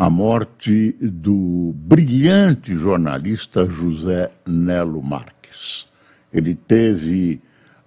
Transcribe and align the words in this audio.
a 0.00 0.08
morte 0.08 0.96
do 0.98 1.74
brilhante 1.76 2.74
jornalista 2.74 3.68
José 3.68 4.30
Nelo 4.46 5.02
Marques. 5.02 5.86
Ele 6.32 6.54
teve 6.54 7.38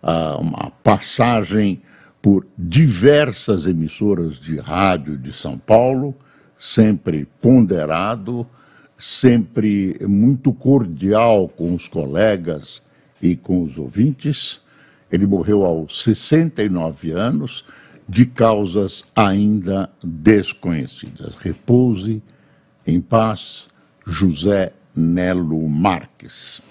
uh, 0.04 0.40
uma 0.40 0.70
passagem 0.84 1.82
por 2.22 2.46
diversas 2.56 3.66
emissoras 3.66 4.40
de 4.40 4.60
rádio 4.60 5.18
de 5.18 5.34
São 5.34 5.58
Paulo, 5.58 6.14
sempre 6.56 7.28
ponderado, 7.42 8.46
sempre 8.96 9.98
muito 10.08 10.54
cordial 10.54 11.48
com 11.48 11.74
os 11.74 11.88
colegas 11.88 12.84
e 13.20 13.36
com 13.36 13.64
os 13.64 13.76
ouvintes. 13.76 14.62
Ele 15.12 15.26
morreu 15.26 15.66
aos 15.66 16.04
69 16.04 17.10
anos 17.10 17.66
de 18.08 18.26
causas 18.26 19.04
ainda 19.16 19.90
desconhecidas. 20.04 21.36
Repouse 21.36 22.22
em 22.86 23.00
paz, 23.00 23.68
José 24.06 24.74
Nelo 24.96 25.68
Marques. 25.68 26.62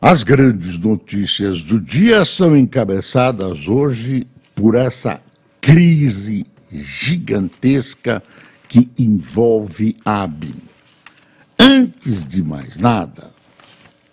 As 0.00 0.22
grandes 0.22 0.78
notícias 0.78 1.62
do 1.62 1.78
dia 1.78 2.24
são 2.24 2.56
encabeçadas 2.56 3.68
hoje 3.68 4.26
por 4.54 4.74
essa 4.74 5.20
crise 5.60 6.46
gigantesca 6.72 8.22
que 8.68 8.90
envolve 8.98 9.96
a 10.04 10.22
ABIN. 10.22 10.54
Antes 11.58 12.26
de 12.26 12.42
mais 12.42 12.78
nada, 12.78 13.30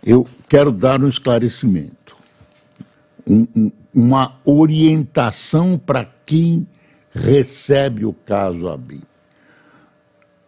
eu 0.04 0.28
quero 0.50 0.72
dar 0.72 1.02
um 1.02 1.08
esclarecimento, 1.08 1.97
um, 3.28 3.48
um, 3.56 3.72
uma 3.94 4.36
orientação 4.46 5.78
para 5.78 6.08
quem 6.26 6.68
recebe 7.12 8.06
o 8.06 8.14
caso 8.14 8.68
ABI. 8.68 9.02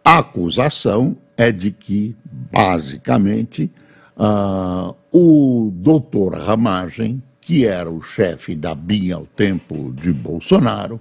A 0.04 0.18
acusação 0.18 1.16
é 1.36 1.52
de 1.52 1.70
que, 1.70 2.16
basicamente, 2.24 3.70
uh, 4.16 4.94
o 5.12 5.70
doutor 5.74 6.34
Ramagem, 6.34 7.22
que 7.40 7.66
era 7.66 7.90
o 7.90 8.02
chefe 8.02 8.54
da 8.54 8.74
BIM 8.74 9.10
ao 9.12 9.26
tempo 9.26 9.92
de 9.94 10.12
Bolsonaro, 10.12 11.00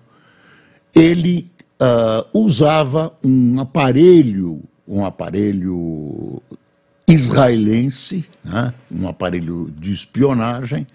ele 0.94 1.50
uh, 1.82 2.40
usava 2.40 3.14
um 3.24 3.60
aparelho, 3.60 4.62
um 4.88 5.06
aparelho 5.06 6.42
israelense, 7.08 8.26
né, 8.44 8.74
um 8.92 9.08
aparelho 9.08 9.74
de 9.78 9.92
espionagem, 9.92 10.86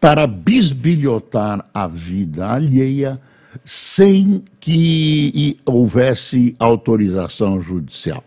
para 0.00 0.26
bisbilhotar 0.26 1.64
a 1.74 1.86
vida 1.86 2.48
alheia 2.48 3.20
sem 3.64 4.42
que 4.58 5.60
houvesse 5.66 6.54
autorização 6.58 7.60
judicial. 7.60 8.24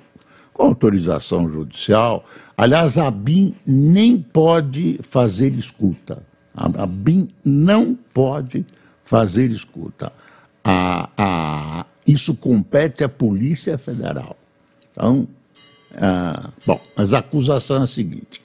Com 0.54 0.66
autorização 0.66 1.50
judicial, 1.50 2.24
aliás, 2.56 2.98
a 2.98 3.10
BIM 3.10 3.56
nem 3.66 4.22
pode 4.22 5.00
fazer 5.02 5.54
escuta. 5.54 6.22
A 6.56 6.86
BIM 6.86 7.30
não 7.44 7.98
pode 8.14 8.64
fazer 9.04 9.50
escuta. 9.50 10.14
A, 10.64 11.10
a, 11.18 11.86
isso 12.06 12.36
compete 12.36 13.04
à 13.04 13.10
Polícia 13.10 13.78
Federal. 13.80 14.38
Então, 14.92 15.28
ah, 15.96 16.50
bom, 16.68 16.80
mas 16.96 17.14
a 17.14 17.20
acusação 17.20 17.78
é 17.78 17.84
a 17.84 17.88
seguinte: 17.88 18.42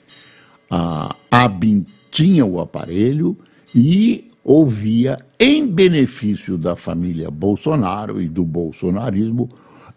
a, 0.71 1.15
a 1.29 1.47
BIM 1.47 1.85
tinha 2.11 2.45
o 2.45 2.59
aparelho 2.59 3.37
e 3.75 4.29
ouvia, 4.43 5.19
em 5.39 5.67
benefício 5.67 6.57
da 6.57 6.75
família 6.75 7.29
Bolsonaro 7.29 8.21
e 8.21 8.27
do 8.27 8.43
bolsonarismo, 8.43 9.49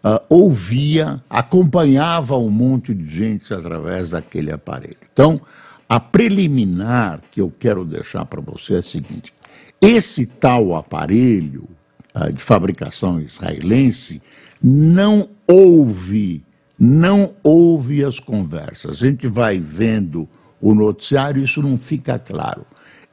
uh, 0.03 0.19
ouvia, 0.29 1.21
acompanhava 1.29 2.37
um 2.37 2.49
monte 2.49 2.93
de 2.93 3.09
gente 3.09 3.53
através 3.53 4.11
daquele 4.11 4.51
aparelho. 4.51 4.97
Então, 5.11 5.41
a 5.87 5.99
preliminar 5.99 7.21
que 7.31 7.41
eu 7.41 7.51
quero 7.59 7.85
deixar 7.85 8.25
para 8.25 8.41
você 8.41 8.75
é 8.75 8.77
a 8.77 8.83
seguinte: 8.83 9.33
esse 9.81 10.25
tal 10.25 10.75
aparelho 10.75 11.67
uh, 12.15 12.31
de 12.31 12.43
fabricação 12.43 13.19
israelense 13.19 14.21
não 14.61 15.29
ouve, 15.47 16.43
não 16.77 17.33
ouve 17.43 18.03
as 18.03 18.19
conversas. 18.19 18.91
A 18.91 19.07
gente 19.07 19.27
vai 19.27 19.59
vendo 19.59 20.27
o 20.63 20.73
noticiário, 20.73 21.43
isso 21.43 21.61
não 21.61 21.77
fica 21.77 22.17
claro. 22.17 22.65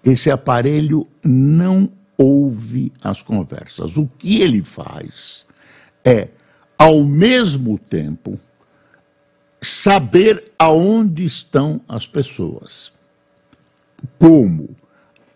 Esse 0.05 0.31
aparelho 0.31 1.05
não 1.25 1.91
ouve 2.17 2.93
as 3.03 3.23
conversas. 3.23 3.97
O 3.97 4.09
que 4.17 4.41
ele 4.41 4.63
faz 4.63 5.45
é, 6.05 6.29
ao 6.79 7.03
mesmo 7.03 7.77
tempo, 7.77 8.39
saber 9.61 10.53
aonde 10.57 11.25
estão 11.25 11.81
as 11.89 12.07
pessoas. 12.07 12.93
Como? 14.17 14.71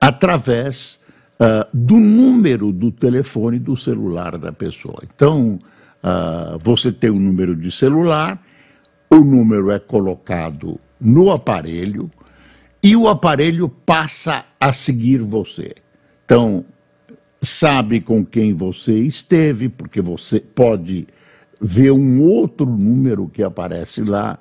Através 0.00 1.00
uh, 1.40 1.66
do 1.74 1.96
número 1.96 2.70
do 2.70 2.92
telefone 2.92 3.58
do 3.58 3.76
celular 3.76 4.38
da 4.38 4.52
pessoa. 4.52 5.02
Então, 5.12 5.58
uh, 6.00 6.56
você 6.60 6.92
tem 6.92 7.10
um 7.10 7.18
número 7.18 7.56
de 7.56 7.72
celular, 7.72 8.40
o 9.10 9.16
número 9.16 9.72
é 9.72 9.80
colocado 9.80 10.78
no 11.04 11.30
aparelho 11.30 12.10
e 12.82 12.96
o 12.96 13.08
aparelho 13.08 13.68
passa 13.68 14.44
a 14.58 14.72
seguir 14.72 15.18
você. 15.18 15.74
Então, 16.24 16.64
sabe 17.40 18.00
com 18.00 18.24
quem 18.24 18.54
você 18.54 18.94
esteve, 18.94 19.68
porque 19.68 20.00
você 20.00 20.40
pode 20.40 21.06
ver 21.60 21.92
um 21.92 22.22
outro 22.22 22.66
número 22.66 23.28
que 23.28 23.42
aparece 23.42 24.02
lá, 24.02 24.38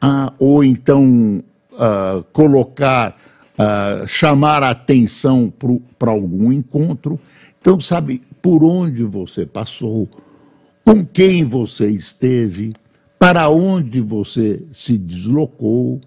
ah, 0.00 0.32
ou 0.38 0.64
então 0.64 1.42
ah, 1.78 2.22
colocar, 2.32 3.16
ah, 3.56 4.04
chamar 4.06 4.62
a 4.62 4.70
atenção 4.70 5.52
para 5.98 6.10
algum 6.10 6.52
encontro. 6.52 7.20
Então, 7.60 7.80
sabe 7.80 8.22
por 8.40 8.64
onde 8.64 9.04
você 9.04 9.44
passou, 9.44 10.08
com 10.84 11.04
quem 11.04 11.44
você 11.44 11.88
esteve, 11.88 12.74
para 13.18 13.48
onde 13.48 14.00
você 14.00 14.62
se 14.72 14.96
deslocou. 14.96 16.00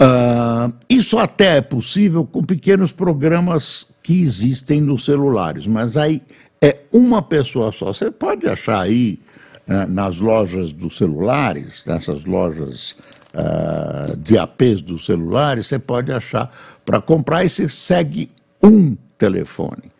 Uh, 0.00 0.72
isso 0.88 1.18
até 1.18 1.56
é 1.56 1.60
possível 1.60 2.24
com 2.24 2.42
pequenos 2.42 2.92
programas 2.92 3.86
que 4.02 4.20
existem 4.20 4.80
nos 4.80 5.04
celulares, 5.04 5.66
mas 5.66 5.96
aí 5.96 6.22
é 6.60 6.82
uma 6.92 7.22
pessoa 7.22 7.72
só. 7.72 7.86
Você 7.92 8.10
pode 8.10 8.46
achar 8.46 8.80
aí 8.80 9.18
uh, 9.66 9.90
nas 9.90 10.18
lojas 10.18 10.70
dos 10.70 10.96
celulares, 10.96 11.84
nessas 11.86 12.24
lojas 12.24 12.94
uh, 13.34 14.16
de 14.16 14.38
APs 14.38 14.82
dos 14.82 15.06
celulares, 15.06 15.66
você 15.66 15.78
pode 15.78 16.12
achar 16.12 16.52
para 16.84 17.00
comprar 17.00 17.44
e 17.44 17.48
você 17.48 17.68
segue 17.68 18.30
um 18.62 18.96
telefone. 19.18 19.95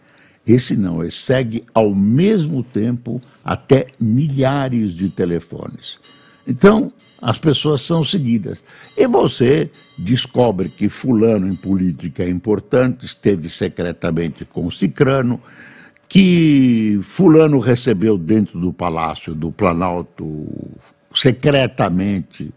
Esse 0.47 0.77
não, 0.77 1.03
ele 1.03 1.11
segue 1.11 1.65
ao 1.75 1.93
mesmo 1.95 2.63
tempo 2.63 3.21
até 3.45 3.89
milhares 3.99 4.95
de 4.95 5.09
telefones. 5.11 5.99
Então, 6.47 6.93
as 7.21 7.39
pessoas 7.39 7.83
são 7.83 8.05
seguidas. 8.05 8.63
E 8.97 9.07
você 9.09 9.69
descobre 9.99 10.69
que 10.69 10.89
fulano 10.89 11.49
em 11.49 11.57
política 11.57 12.23
é 12.23 12.29
importante, 12.29 13.05
esteve 13.05 13.49
secretamente 13.49 14.45
com 14.45 14.71
Cicrano, 14.71 15.41
que 16.09 17.01
fulano 17.03 17.59
recebeu 17.59 18.17
dentro 18.17 18.61
do 18.61 18.73
Palácio 18.73 19.35
do 19.35 19.51
Planalto 19.51 20.47
secretamente 21.13 22.53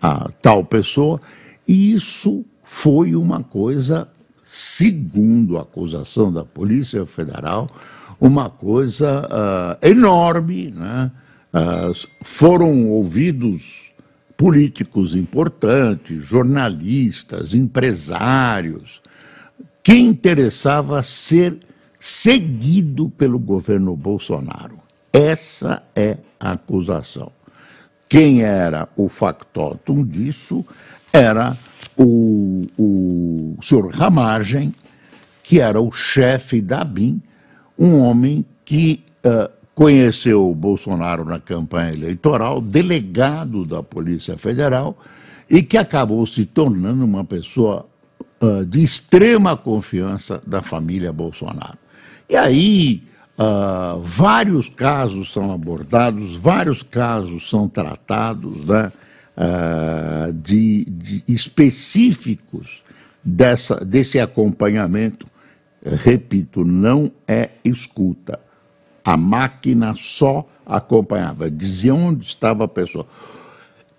a 0.00 0.30
tal 0.40 0.64
pessoa, 0.64 1.20
e 1.68 1.92
isso 1.92 2.44
foi 2.62 3.14
uma 3.14 3.42
coisa 3.42 4.08
segundo 4.48 5.58
a 5.58 5.62
acusação 5.62 6.32
da 6.32 6.44
Polícia 6.44 7.04
Federal, 7.04 7.68
uma 8.20 8.48
coisa 8.48 9.26
uh, 9.26 9.86
enorme. 9.86 10.70
Né? 10.70 11.10
Uh, 11.52 12.08
foram 12.22 12.88
ouvidos 12.90 13.90
políticos 14.36 15.16
importantes, 15.16 16.24
jornalistas, 16.24 17.54
empresários. 17.54 19.02
Quem 19.82 20.06
interessava 20.06 21.02
ser 21.02 21.58
seguido 21.98 23.08
pelo 23.10 23.40
governo 23.40 23.96
Bolsonaro. 23.96 24.78
Essa 25.12 25.82
é 25.94 26.18
a 26.38 26.52
acusação. 26.52 27.32
Quem 28.08 28.42
era 28.42 28.88
o 28.96 29.08
factotum 29.08 30.04
disso 30.04 30.64
era 31.12 31.56
o, 31.96 32.04
o 32.78 33.56
senhor 33.60 33.88
Ramagem, 33.92 34.74
que 35.42 35.60
era 35.60 35.80
o 35.80 35.92
chefe 35.92 36.60
da 36.60 36.82
BIM, 36.84 37.20
um 37.78 37.98
homem 38.00 38.44
que 38.64 39.04
uh, 39.24 39.50
conheceu 39.74 40.50
o 40.50 40.54
Bolsonaro 40.54 41.24
na 41.24 41.38
campanha 41.38 41.92
eleitoral, 41.92 42.60
delegado 42.60 43.64
da 43.64 43.82
Polícia 43.82 44.36
Federal, 44.36 44.96
e 45.48 45.62
que 45.62 45.76
acabou 45.76 46.26
se 46.26 46.44
tornando 46.44 47.04
uma 47.04 47.24
pessoa 47.24 47.86
uh, 48.42 48.64
de 48.64 48.82
extrema 48.82 49.56
confiança 49.56 50.42
da 50.46 50.62
família 50.62 51.12
Bolsonaro. 51.12 51.78
E 52.28 52.34
aí, 52.34 53.04
uh, 53.38 54.00
vários 54.02 54.68
casos 54.68 55.32
são 55.32 55.52
abordados, 55.52 56.36
vários 56.36 56.82
casos 56.82 57.48
são 57.48 57.68
tratados 57.68 58.66
né, 58.66 58.90
uh, 59.36 60.32
de, 60.32 60.84
de, 60.84 61.24
específicos 61.28 62.82
dessa, 63.22 63.76
desse 63.76 64.18
acompanhamento. 64.18 65.26
Repito, 65.84 66.64
não 66.64 67.12
é 67.28 67.50
escuta. 67.64 68.40
A 69.04 69.16
máquina 69.16 69.94
só 69.96 70.48
acompanhava, 70.64 71.48
dizia 71.50 71.94
onde 71.94 72.24
estava 72.26 72.64
a 72.64 72.68
pessoa. 72.68 73.06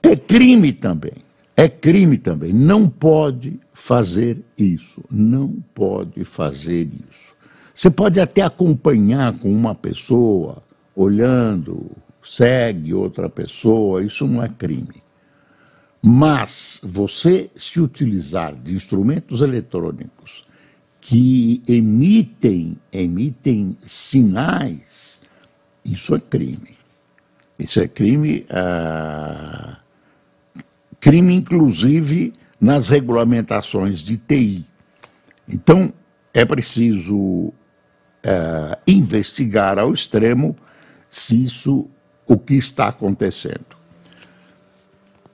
É 0.04 0.16
crime 0.16 0.74
também. 0.74 1.13
É 1.56 1.68
crime 1.69 2.18
também. 2.18 2.54
Não 2.54 2.90
pode 2.90 3.60
fazer 3.74 4.44
isso. 4.57 5.01
Não 5.10 5.56
pode 5.74 6.24
fazer 6.24 6.90
isso. 7.10 7.36
Você 7.74 7.90
pode 7.90 8.19
até 8.19 8.42
acompanhar 8.42 9.38
com 9.38 9.51
uma 9.51 9.75
pessoa, 9.75 10.63
olhando, 10.95 11.92
segue 12.24 12.94
outra 12.94 13.30
pessoa, 13.30 14.04
isso 14.04 14.28
não 14.28 14.44
é 14.44 14.50
crime. 14.50 15.04
Mas 16.02 16.80
você 16.84 17.50
se 17.56 17.80
utilizar 17.80 18.54
de 18.56 18.74
instrumentos 18.74 19.42
eletrônicos 19.42 20.46
que 21.02 21.62
emitem, 21.68 22.78
emitem 22.92 23.78
sinais, 23.82 25.22
isso 25.84 26.16
é 26.16 26.20
crime. 26.20 26.76
Isso 27.58 27.80
é 27.80 27.88
crime. 27.88 28.46
Ah, 28.50 29.78
crime, 31.00 31.34
inclusive, 31.34 32.34
nas 32.60 32.90
regulamentações 32.90 34.00
de 34.00 34.18
TI. 34.18 34.66
Então, 35.48 35.94
é 36.34 36.44
preciso 36.44 37.54
é, 38.22 38.78
investigar 38.86 39.80
ao 39.80 39.94
extremo 39.94 40.56
se 41.10 41.44
isso, 41.44 41.88
o 42.26 42.38
que 42.38 42.56
está 42.56 42.90
acontecendo. 42.90 43.77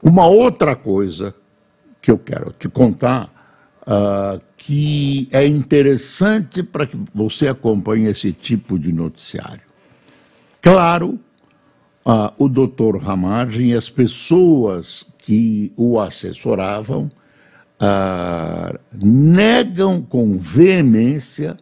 Uma 0.03 0.27
outra 0.27 0.75
coisa 0.75 1.33
que 2.01 2.11
eu 2.11 2.17
quero 2.17 2.53
te 2.59 2.67
contar, 2.67 3.33
uh, 3.87 4.41
que 4.57 5.29
é 5.31 5.47
interessante 5.47 6.61
para 6.61 6.85
que 6.85 6.99
você 7.15 7.47
acompanhe 7.47 8.07
esse 8.07 8.33
tipo 8.33 8.77
de 8.77 8.91
noticiário. 8.91 9.61
Claro 10.61 11.19
ah, 12.05 12.33
o 12.37 12.49
doutor 12.49 12.97
Ramagem 12.97 13.71
e 13.71 13.75
as 13.75 13.89
pessoas 13.89 15.05
que 15.17 15.71
o 15.77 15.97
assessoravam 15.99 17.09
ah, 17.79 18.77
negam 18.93 20.01
com 20.01 20.37
veemência 20.37 21.55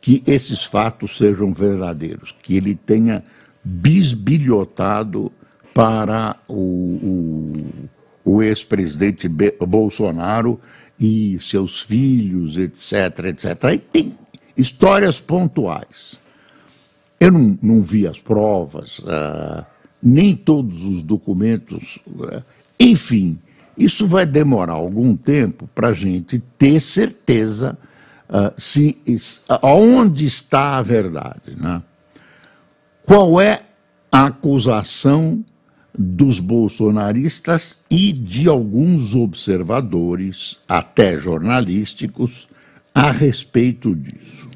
que 0.00 0.22
esses 0.26 0.64
fatos 0.64 1.16
sejam 1.16 1.54
verdadeiros, 1.54 2.34
que 2.42 2.56
ele 2.56 2.74
tenha 2.74 3.22
bisbilhotado 3.62 5.30
para 5.74 6.36
o, 6.48 6.54
o, 6.54 8.32
o 8.36 8.42
ex-presidente 8.42 9.28
Bolsonaro 9.28 10.60
e 10.98 11.36
seus 11.40 11.82
filhos, 11.82 12.56
etc, 12.56 13.26
etc. 13.26 13.64
Aí 13.64 13.78
tem 13.78 14.16
histórias 14.56 15.20
pontuais. 15.20 16.20
Eu 17.18 17.32
não, 17.32 17.58
não 17.60 17.82
vi 17.82 18.06
as 18.06 18.20
provas, 18.20 19.00
uh, 19.00 19.64
nem 20.00 20.36
todos 20.36 20.84
os 20.84 21.02
documentos. 21.02 21.98
Enfim, 22.78 23.38
isso 23.76 24.06
vai 24.06 24.24
demorar 24.24 24.74
algum 24.74 25.16
tempo 25.16 25.68
para 25.74 25.88
a 25.88 25.92
gente 25.92 26.38
ter 26.56 26.80
certeza 26.80 27.76
uh, 28.28 28.52
se 28.56 28.96
onde 29.62 30.24
está 30.24 30.78
a 30.78 30.82
verdade. 30.82 31.56
Né? 31.56 31.82
Qual 33.02 33.40
é 33.40 33.62
a 34.12 34.26
acusação 34.26 35.44
dos 35.96 36.40
bolsonaristas 36.40 37.78
e 37.88 38.12
de 38.12 38.48
alguns 38.48 39.14
observadores, 39.14 40.58
até 40.68 41.16
jornalísticos, 41.16 42.48
a 42.94 43.10
respeito 43.10 43.94
disso? 43.94 44.48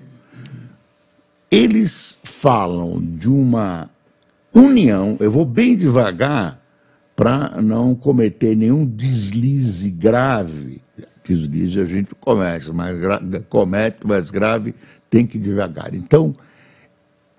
Eles 1.50 2.18
falam 2.24 3.00
de 3.00 3.28
uma 3.28 3.88
união, 4.52 5.16
eu 5.20 5.30
vou 5.30 5.44
bem 5.44 5.76
devagar 5.76 6.60
para 7.14 7.60
não 7.60 7.94
cometer 7.94 8.56
nenhum 8.56 8.86
deslize 8.86 9.90
grave. 9.90 10.80
Deslize 11.24 11.80
a 11.80 11.84
gente 11.84 12.14
comete, 12.14 12.70
mas 12.70 12.96
comete, 13.48 13.98
mas 14.04 14.30
grave 14.30 14.74
tem 15.10 15.26
que 15.26 15.38
devagar. 15.38 15.94
Então, 15.94 16.34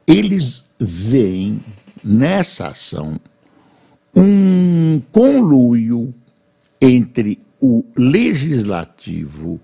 eles 0.06 0.64
veem 0.80 1.60
nessa 2.04 2.68
ação 2.68 3.20
um 4.16 5.02
conluio 5.12 6.14
entre 6.82 7.40
o 7.62 7.84
legislativo 7.96 9.60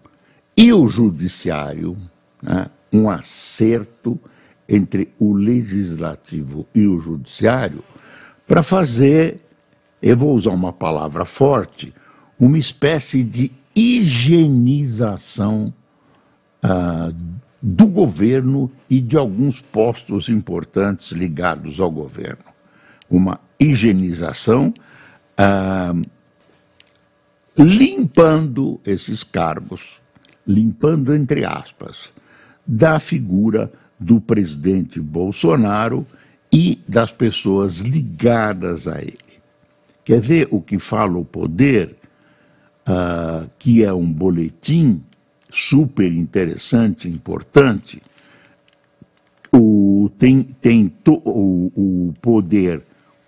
e 0.56 0.72
o 0.72 0.88
judiciário, 0.88 1.98
né? 2.42 2.68
um 2.92 3.10
acerto 3.10 4.20
entre 4.68 5.10
o 5.20 5.34
legislativo 5.34 6.66
e 6.74 6.88
o 6.88 6.98
judiciário 7.00 7.84
para 8.48 8.62
fazer, 8.62 9.42
eu 10.02 10.16
vou 10.16 10.36
usar 10.36 10.52
uma 10.52 10.72
palavra 10.72 11.26
forte, 11.26 11.94
uma 12.40 12.60
espécie 12.60 13.24
de 13.24 13.52
higienização 13.76 15.74
ah, 16.62 17.12
do 17.62 17.88
governo 17.88 18.72
e 18.90 19.02
de 19.02 19.18
alguns 19.18 19.62
postos 19.62 20.30
importantes 20.30 21.12
ligados 21.12 21.80
ao 21.80 21.90
governo. 21.90 22.46
Uma 23.10 23.40
higienização 23.60 24.74
ah, 25.38 25.94
limpando 27.58 28.80
esses 28.86 29.24
cargos, 29.24 29.82
limpando 30.46 31.16
entre 31.16 31.46
aspas, 31.46 32.14
da 32.66 33.00
figura 33.00 33.72
do 34.00 34.20
presidente 34.20 35.00
Bolsonaro 35.00 36.06
e 36.52 36.80
das 36.88 37.12
pessoas 37.12 37.80
ligadas 37.80 38.88
a 38.88 39.02
ele. 39.02 39.18
Quer 40.04 40.20
ver 40.20 40.48
o 40.52 40.62
que 40.62 40.78
fala 40.78 41.18
o 41.18 41.26
poder, 41.26 41.96
uh, 42.88 43.50
que 43.58 43.84
é 43.84 43.92
um 43.92 44.12
boletim 44.12 45.02
super 45.50 46.12
interessante, 46.12 47.08
importante? 47.10 48.02
O, 49.52 50.12
tem, 50.20 50.44
tem 50.44 50.88
to, 50.88 51.22
o, 51.26 51.72
o 51.76 52.14
poder 52.22 52.84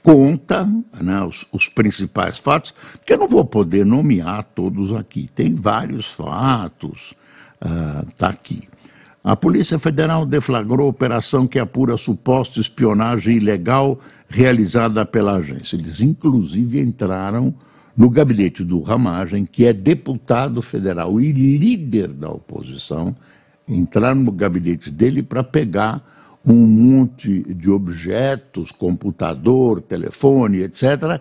conta 0.08 0.66
né, 1.02 1.22
os, 1.22 1.46
os, 1.52 1.68
principais 1.68 2.38
fatos, 2.38 2.74
que 3.06 3.12
eu 3.12 3.18
não 3.18 3.28
vou 3.28 3.44
poder 3.44 3.86
nomear 3.86 4.42
todos 4.42 4.94
aqui. 4.94 5.30
Tem 5.36 5.54
vários 5.54 6.10
fatos, 6.10 7.14
está 8.10 8.28
uh, 8.28 8.30
aqui. 8.30 8.64
A 9.22 9.36
Polícia 9.36 9.78
Federal 9.78 10.26
deflagrou 10.26 10.88
operação 10.88 11.46
que 11.46 11.60
apura 11.60 11.98
suposta 11.98 12.62
espionagem 12.62 13.36
ilegal 13.36 14.00
realizada 14.30 15.06
pela 15.06 15.36
agência. 15.36 15.76
Eles, 15.76 16.00
inclusive, 16.00 16.80
entraram 16.80 17.54
no 17.96 18.10
gabinete 18.10 18.64
do 18.64 18.80
Ramagem, 18.80 19.46
que 19.46 19.66
é 19.66 19.74
deputado 19.74 20.62
federal 20.62 21.20
e 21.20 21.34
líder 21.34 22.14
da 22.14 22.30
oposição, 22.30 23.14
entraram 23.68 24.22
no 24.22 24.32
gabinete 24.32 24.90
dele 24.90 25.22
para 25.22 25.44
pegar 25.44 26.02
um 26.48 26.66
monte 26.66 27.44
de 27.54 27.70
objetos, 27.70 28.72
computador, 28.72 29.82
telefone, 29.82 30.62
etc., 30.62 31.20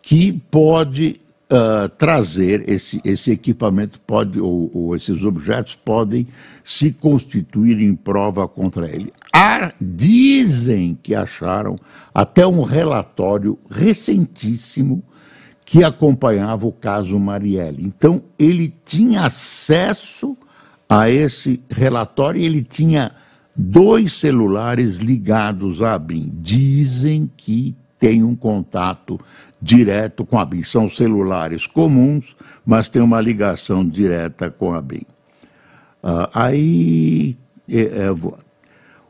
que 0.00 0.32
pode 0.32 1.20
uh, 1.52 1.88
trazer 1.90 2.68
esse, 2.68 3.00
esse 3.04 3.30
equipamento 3.30 4.00
pode, 4.00 4.40
ou, 4.40 4.70
ou, 4.72 4.96
esses 4.96 5.22
objetos 5.24 5.74
podem 5.74 6.26
se 6.64 6.90
constituir 6.90 7.80
em 7.80 7.94
prova 7.94 8.48
contra 8.48 8.88
ele. 8.88 9.12
Há, 9.30 9.72
dizem 9.78 10.98
que 11.02 11.14
acharam 11.14 11.76
até 12.14 12.46
um 12.46 12.62
relatório 12.62 13.58
recentíssimo 13.70 15.02
que 15.66 15.84
acompanhava 15.84 16.66
o 16.66 16.72
caso 16.72 17.18
Marielle. 17.18 17.84
Então, 17.84 18.22
ele 18.38 18.74
tinha 18.84 19.26
acesso 19.26 20.36
a 20.88 21.08
esse 21.08 21.62
relatório 21.70 22.40
e 22.40 22.46
ele 22.46 22.62
tinha 22.62 23.12
dois 23.54 24.12
celulares 24.14 24.96
ligados 24.96 25.82
à 25.82 25.98
BIM. 25.98 26.32
Dizem 26.40 27.30
que 27.36 27.74
tem 27.98 28.22
um 28.22 28.34
contato 28.34 29.18
direto 29.60 30.24
com 30.24 30.38
a 30.38 30.44
BIM. 30.44 30.62
São 30.62 30.88
celulares 30.88 31.66
comuns, 31.66 32.36
mas 32.64 32.88
tem 32.88 33.00
uma 33.00 33.20
ligação 33.20 33.86
direta 33.86 34.50
com 34.50 34.74
a 34.74 34.80
BIM. 34.80 35.02
Uh, 36.02 36.28
aí, 36.34 37.36
é, 37.68 38.06
é, 38.06 38.10
o 38.10 38.34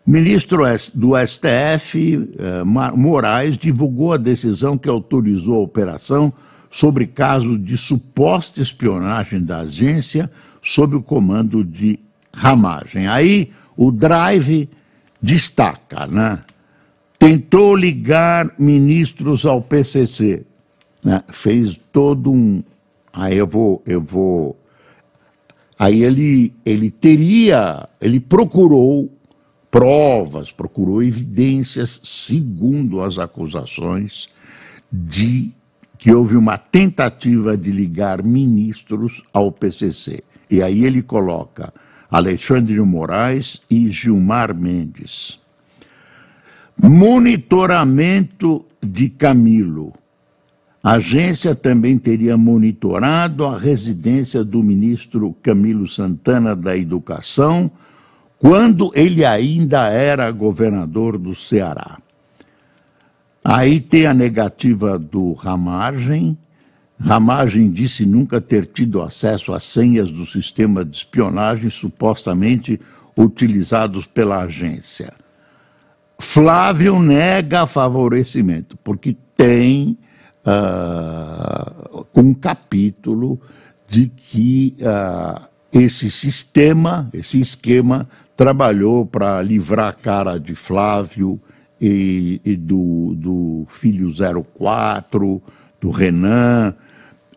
ministro 0.06 0.64
do 0.94 1.12
STF, 1.16 2.28
é, 2.38 2.64
Moraes, 2.64 3.56
divulgou 3.56 4.12
a 4.12 4.18
decisão 4.18 4.76
que 4.76 4.88
autorizou 4.88 5.56
a 5.56 5.64
operação 5.64 6.32
sobre 6.68 7.06
casos 7.06 7.62
de 7.62 7.76
suposta 7.76 8.60
espionagem 8.60 9.42
da 9.42 9.60
agência 9.60 10.30
sob 10.60 10.96
o 10.96 11.02
comando 11.02 11.64
de 11.64 11.98
Ramagem. 12.34 13.06
Aí 13.06 13.52
o 13.76 13.90
Drive 13.90 14.68
destaca, 15.20 16.06
né? 16.06 16.40
Tentou 17.18 17.76
ligar 17.76 18.52
ministros 18.58 19.46
ao 19.46 19.62
PCC, 19.62 20.44
né? 21.04 21.22
Fez 21.28 21.80
todo 21.92 22.32
um. 22.32 22.62
Aí 23.12 23.36
eu 23.36 23.46
vou, 23.46 23.82
eu 23.86 24.00
vou. 24.00 24.56
Aí 25.78 26.02
ele, 26.02 26.52
ele 26.64 26.90
teria, 26.90 27.88
ele 28.00 28.20
procurou 28.20 29.10
provas, 29.70 30.52
procurou 30.52 31.02
evidências, 31.02 32.00
segundo 32.04 33.00
as 33.00 33.18
acusações, 33.18 34.28
de 34.92 35.50
que 35.96 36.12
houve 36.12 36.36
uma 36.36 36.58
tentativa 36.58 37.56
de 37.56 37.70
ligar 37.70 38.22
ministros 38.22 39.22
ao 39.32 39.50
PCC. 39.50 40.22
E 40.50 40.60
aí 40.60 40.84
ele 40.84 41.00
coloca 41.00 41.72
Alexandre 42.12 42.78
Moraes 42.82 43.62
e 43.70 43.90
Gilmar 43.90 44.54
Mendes. 44.54 45.40
Monitoramento 46.76 48.66
de 48.82 49.08
Camilo. 49.08 49.94
A 50.82 50.92
agência 50.92 51.54
também 51.54 51.96
teria 51.96 52.36
monitorado 52.36 53.46
a 53.46 53.58
residência 53.58 54.44
do 54.44 54.62
ministro 54.62 55.34
Camilo 55.42 55.88
Santana 55.88 56.54
da 56.54 56.76
Educação, 56.76 57.70
quando 58.38 58.92
ele 58.94 59.24
ainda 59.24 59.88
era 59.88 60.30
governador 60.30 61.16
do 61.16 61.34
Ceará. 61.34 61.98
Aí 63.42 63.80
tem 63.80 64.04
a 64.04 64.12
negativa 64.12 64.98
do 64.98 65.32
Ramagem, 65.32 66.36
Ramagem 67.04 67.70
disse 67.70 68.06
nunca 68.06 68.40
ter 68.40 68.64
tido 68.64 69.02
acesso 69.02 69.52
às 69.52 69.64
senhas 69.64 70.10
do 70.10 70.24
sistema 70.24 70.84
de 70.84 70.96
espionagem 70.96 71.68
supostamente 71.68 72.80
utilizados 73.16 74.06
pela 74.06 74.42
agência. 74.42 75.12
Flávio 76.18 77.00
nega 77.00 77.66
favorecimento, 77.66 78.76
porque 78.84 79.16
tem 79.36 79.98
uh, 80.46 82.06
um 82.14 82.32
capítulo 82.32 83.40
de 83.88 84.06
que 84.08 84.76
uh, 84.80 85.42
esse 85.72 86.08
sistema, 86.10 87.10
esse 87.12 87.40
esquema, 87.40 88.08
trabalhou 88.36 89.04
para 89.04 89.42
livrar 89.42 89.88
a 89.88 89.92
cara 89.92 90.38
de 90.38 90.54
Flávio 90.54 91.40
e, 91.80 92.40
e 92.44 92.56
do, 92.56 93.14
do 93.16 93.64
filho 93.66 94.12
04, 94.54 95.42
do 95.80 95.90
Renan, 95.90 96.74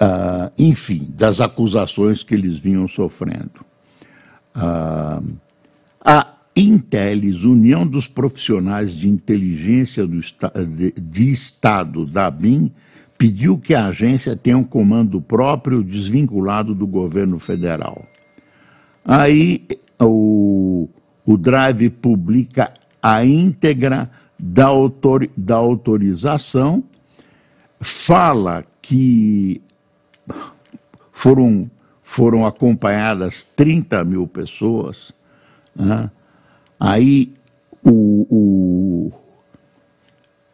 uh, 0.01 0.51
enfim, 0.57 1.07
das 1.09 1.41
acusações 1.41 2.23
que 2.23 2.33
eles 2.33 2.59
vinham 2.59 2.87
sofrendo. 2.87 3.65
Uh, 4.55 5.35
a 6.03 6.27
Intelis, 6.55 7.43
União 7.43 7.85
dos 7.85 8.07
Profissionais 8.07 8.95
de 8.95 9.09
Inteligência 9.09 10.07
do, 10.07 10.19
de, 10.21 10.93
de 10.97 11.29
Estado 11.29 12.05
da 12.05 12.29
BIM, 12.31 12.71
pediu 13.17 13.57
que 13.57 13.73
a 13.73 13.87
agência 13.87 14.35
tenha 14.35 14.57
um 14.57 14.63
comando 14.63 15.19
próprio 15.21 15.83
desvinculado 15.83 16.73
do 16.73 16.87
governo 16.87 17.39
federal. 17.39 18.05
Aí 19.03 19.65
o, 20.01 20.89
o 21.25 21.37
Drive 21.37 21.89
publica 21.89 22.73
a 23.01 23.23
íntegra 23.25 24.09
da, 24.39 24.65
autor, 24.65 25.29
da 25.35 25.55
autorização, 25.55 26.83
fala 27.79 28.65
que 28.81 29.61
foram, 31.25 31.71
foram 32.03 32.45
acompanhadas 32.45 33.41
30 33.55 34.05
mil 34.05 34.27
pessoas. 34.27 35.11
Né? 35.75 36.11
Aí, 36.79 37.33
o, 37.83 38.27
o, 38.29 39.11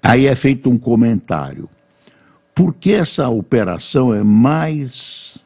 aí 0.01 0.28
é 0.28 0.34
feito 0.34 0.70
um 0.70 0.78
comentário. 0.78 1.70
Porque 2.56 2.92
essa 2.92 3.28
operação 3.28 4.13
é 4.13 4.24
mais 4.24 5.46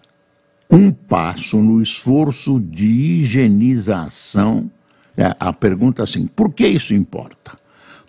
um 0.70 0.92
passo 0.92 1.58
no 1.58 1.82
esforço 1.82 2.60
de 2.60 2.86
higienização. 2.86 4.70
É, 5.18 5.36
a 5.40 5.52
pergunta 5.52 6.04
é 6.04 6.04
assim: 6.04 6.28
por 6.28 6.54
que 6.54 6.68
isso 6.68 6.94
importa? 6.94 7.58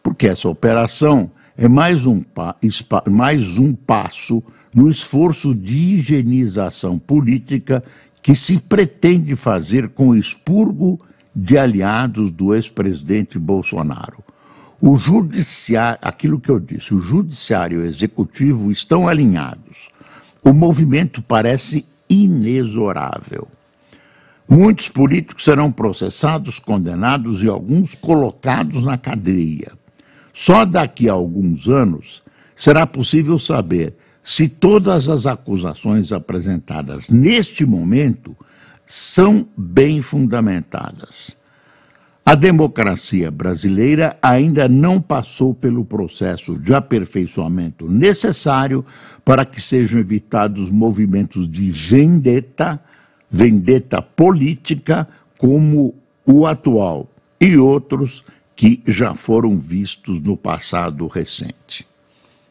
Porque 0.03 0.27
essa 0.27 0.51
operação 0.51 1.31
é 1.57 1.67
mais 1.67 2.05
um, 2.05 2.23
mais 3.09 3.59
um 3.59 3.73
passo 3.73 4.43
no 4.77 4.91
esforço 4.91 5.55
de 5.55 5.95
higienização 5.95 6.99
política 6.99 7.83
que 8.23 8.35
se 8.35 8.59
pretende 8.59 9.35
fazer 9.35 9.89
com 9.89 10.09
o 10.09 10.17
expurgo 10.17 11.01
de 11.35 11.57
aliados 11.57 12.31
do 12.31 12.55
ex-presidente 12.55 13.39
Bolsonaro. 13.39 14.23
O 14.79 14.95
judiciário, 14.97 15.99
aquilo 16.03 16.39
que 16.39 16.51
eu 16.51 16.61
disse, 16.61 16.95
o 16.95 17.01
judiciário 17.01 17.81
e 17.81 17.85
o 17.85 17.87
executivo 17.87 18.71
estão 18.71 19.09
alinhados. 19.09 19.89
O 20.45 20.53
movimento 20.53 21.23
parece 21.23 21.87
inexorável. 22.07 23.49
Muitos 24.47 24.91
políticos 24.91 25.45
serão 25.45 25.73
processados, 25.73 26.59
condenados 26.59 27.43
e 27.43 27.49
alguns 27.49 27.95
colocados 27.95 28.85
na 28.85 28.99
cadeia. 28.99 29.73
Só 30.35 30.67
daqui 30.67 31.09
a 31.09 31.15
alguns 31.15 31.67
anos 31.67 32.23
será 32.55 32.87
possível 32.87 33.39
saber 33.39 33.95
se 34.27 34.49
todas 34.49 35.09
as 35.09 35.25
acusações 35.25 36.13
apresentadas 36.13 37.09
neste 37.09 37.65
momento 37.65 38.37
são 38.85 39.47
bem 39.57 40.03
fundamentadas. 40.03 41.37
A 42.25 42.35
democracia 42.35 43.31
brasileira 43.31 44.19
ainda 44.21 44.69
não 44.69 45.01
passou 45.01 45.55
pelo 45.55 45.85
processo 45.85 46.59
de 46.59 46.75
aperfeiçoamento 46.75 47.89
necessário 47.89 48.85
para 49.25 49.45
que 49.45 49.61
sejam 49.61 50.01
evitados 50.01 50.71
movimentos 50.71 51.49
de 51.49 51.71
vendetta, 51.71 52.81
vendetta 53.31 54.03
política, 54.03 55.07
como 55.39 55.95
o 56.27 56.49
atual 56.49 57.09
e 57.41 57.57
outros 57.57 58.25
que 58.57 58.83
já 58.89 59.15
foram 59.15 59.57
vistos 59.57 60.21
no 60.21 60.37
passado 60.37 61.07
recente. 61.07 61.87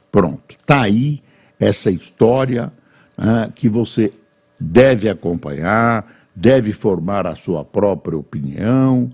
Pronto, 0.09 0.55
está 0.57 0.83
aí 0.83 1.24
essa 1.59 1.89
história 1.91 2.71
né, 3.17 3.49
que 3.53 3.69
você 3.69 4.13
deve 4.59 5.09
acompanhar, 5.09 6.05
deve 6.35 6.71
formar 6.71 7.25
a 7.25 7.35
sua 7.35 7.63
própria 7.63 8.17
opinião, 8.17 9.09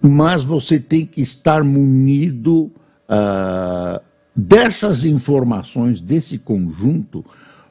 mas 0.00 0.44
você 0.44 0.78
tem 0.78 1.06
que 1.06 1.20
estar 1.20 1.64
munido 1.64 2.70
uh, 3.08 4.00
dessas 4.34 5.04
informações, 5.04 6.00
desse 6.00 6.38
conjunto, 6.38 7.24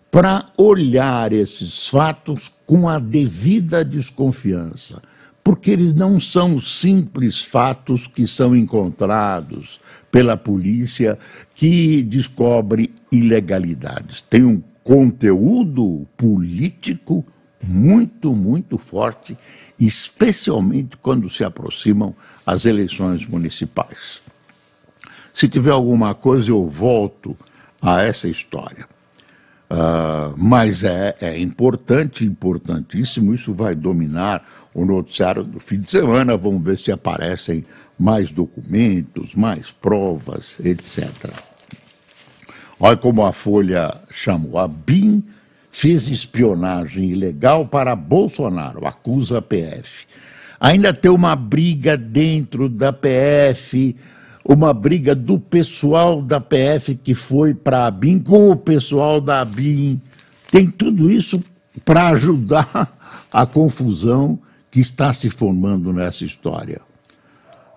para 0.10 0.46
olhar 0.58 1.34
esses 1.34 1.88
fatos 1.90 2.52
com 2.66 2.88
a 2.88 3.00
devida 3.00 3.84
desconfiança, 3.84 5.02
porque 5.44 5.72
eles 5.72 5.94
não 5.94 6.20
são 6.20 6.62
simples 6.62 7.44
fatos 7.44 8.08
que 8.08 8.26
são 8.26 8.56
encontrados 8.56 9.80
pela 10.12 10.38
polícia 10.38 11.18
que 11.56 12.04
descobre 12.04 12.94
ilegalidades. 13.14 14.22
Tem 14.22 14.44
um 14.44 14.62
conteúdo 14.84 16.06
político 16.18 17.24
muito, 17.64 18.36
muito 18.36 18.78
forte, 18.78 19.38
especialmente 19.80 20.98
quando 20.98 21.30
se 21.30 21.44
aproximam 21.44 22.14
as 22.46 22.66
eleições 22.66 23.26
municipais. 23.26 24.22
Se 25.34 25.48
tiver 25.48 25.72
alguma 25.72 26.14
coisa, 26.14 26.52
eu 26.52 26.68
volto 26.68 27.38
a 27.82 28.02
essa 28.02 28.28
história. 28.28 28.86
Uh, 29.70 30.36
mas 30.38 30.84
é, 30.84 31.16
é 31.20 31.40
importante, 31.40 32.24
importantíssimo, 32.24 33.34
isso 33.34 33.54
vai 33.54 33.74
dominar 33.74 34.46
o 34.74 34.86
noticiário 34.86 35.44
do 35.44 35.60
fim 35.60 35.80
de 35.80 35.90
semana. 35.90 36.38
Vamos 36.38 36.64
ver 36.64 36.78
se 36.78 36.92
aparecem 36.92 37.66
mais 37.98 38.32
documentos, 38.32 39.34
mais 39.34 39.72
provas, 39.72 40.60
etc. 40.64 41.53
Olha 42.80 42.98
como 42.98 43.26
a 43.26 43.32
Folha 43.32 43.94
chamou. 44.12 44.58
A 44.58 44.68
BIM 44.68 45.24
fez 45.72 46.08
espionagem 46.08 47.10
ilegal 47.10 47.66
para 47.66 47.96
Bolsonaro, 47.96 48.86
acusa 48.86 49.40
a 49.40 49.42
PF. 49.42 50.06
Ainda 50.60 50.94
tem 50.94 51.12
uma 51.12 51.36
briga 51.36 51.98
dentro 51.98 52.70
da 52.70 52.94
PF. 52.94 53.96
uma 54.46 54.74
briga 54.74 55.16
do 55.16 55.40
pessoal 55.40 56.22
da 56.22 56.40
PF 56.40 56.96
que 56.96 57.14
foi 57.14 57.54
para 57.54 57.80
a 57.80 57.88
ABIN 57.88 58.20
com 58.20 58.50
o 58.50 58.56
pessoal 58.56 59.22
da 59.22 59.42
ABIN. 59.42 60.02
Tem 60.52 60.70
tudo 60.70 61.10
isso 61.10 61.42
para 61.86 62.10
ajudar 62.10 62.98
a 63.32 63.46
confusão 63.46 64.38
que 64.70 64.80
está 64.80 65.14
se 65.14 65.30
formando 65.30 65.94
nessa 65.94 66.26
história. 66.26 66.82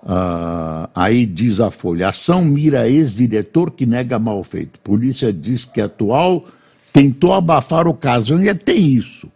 Uh, 0.06 0.88
aí 0.94 1.26
diz 1.26 1.60
a 1.60 1.68
Folha: 1.68 2.08
ação 2.08 2.44
mira 2.44 2.88
ex-diretor 2.88 3.72
que 3.72 3.84
nega 3.84 4.20
mal 4.20 4.44
feito. 4.44 4.78
Polícia 4.78 5.32
diz 5.32 5.64
que 5.64 5.80
atual 5.80 6.46
tentou 6.92 7.32
abafar 7.32 7.88
o 7.88 7.94
caso. 7.94 8.36
Ainda 8.36 8.54
tem 8.54 8.92
isso. 8.92 9.28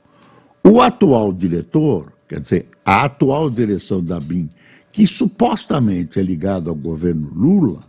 O 0.63 0.81
atual 0.81 1.33
diretor, 1.33 2.13
quer 2.29 2.39
dizer, 2.39 2.67
a 2.85 3.05
atual 3.05 3.51
direção 3.51 4.01
da 4.01 4.21
BIM, 4.21 4.49
que 4.93 5.09
supostamente 5.09 6.21
é 6.21 6.23
ligado 6.23 6.71
ao 6.71 6.77
governo 6.77 7.29
Lula, 7.35 7.81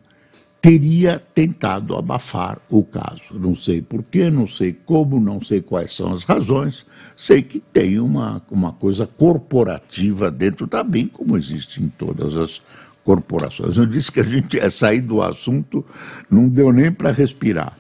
teria 0.62 1.20
tentado 1.34 1.98
abafar 1.98 2.60
o 2.70 2.84
caso. 2.84 3.34
Não 3.34 3.56
sei 3.56 3.82
porquê, 3.82 4.30
não 4.30 4.48
sei 4.48 4.72
como, 4.72 5.20
não 5.20 5.44
sei 5.44 5.60
quais 5.60 5.92
são 5.92 6.14
as 6.14 6.24
razões. 6.24 6.86
Sei 7.18 7.42
que 7.42 7.60
tem 7.60 8.00
uma, 8.00 8.42
uma 8.50 8.72
coisa 8.72 9.08
corporativa 9.08 10.30
dentro 10.30 10.68
da 10.68 10.84
BIM, 10.84 11.08
como 11.08 11.36
existe 11.36 11.82
em 11.82 11.90
todas 11.90 12.38
as 12.38 12.62
corporações. 13.04 13.76
Eu 13.76 13.88
disse 13.88 14.12
que 14.12 14.20
a 14.20 14.24
gente 14.24 14.58
ia 14.58 14.70
sair 14.70 15.02
do 15.02 15.24
assunto, 15.24 15.84
não 16.30 16.48
deu 16.48 16.72
nem 16.72 16.92
para 16.92 17.12
respirar. 17.12 17.76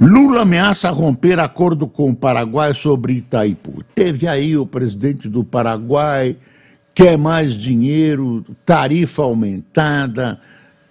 Lula 0.00 0.42
ameaça 0.42 0.90
romper 0.90 1.38
acordo 1.38 1.86
com 1.86 2.10
o 2.10 2.16
Paraguai 2.16 2.74
sobre 2.74 3.14
Itaipu. 3.14 3.82
Teve 3.94 4.26
aí 4.26 4.56
o 4.56 4.66
presidente 4.66 5.28
do 5.28 5.44
Paraguai, 5.44 6.36
quer 6.94 7.18
mais 7.18 7.54
dinheiro, 7.54 8.44
tarifa 8.64 9.22
aumentada, 9.22 10.40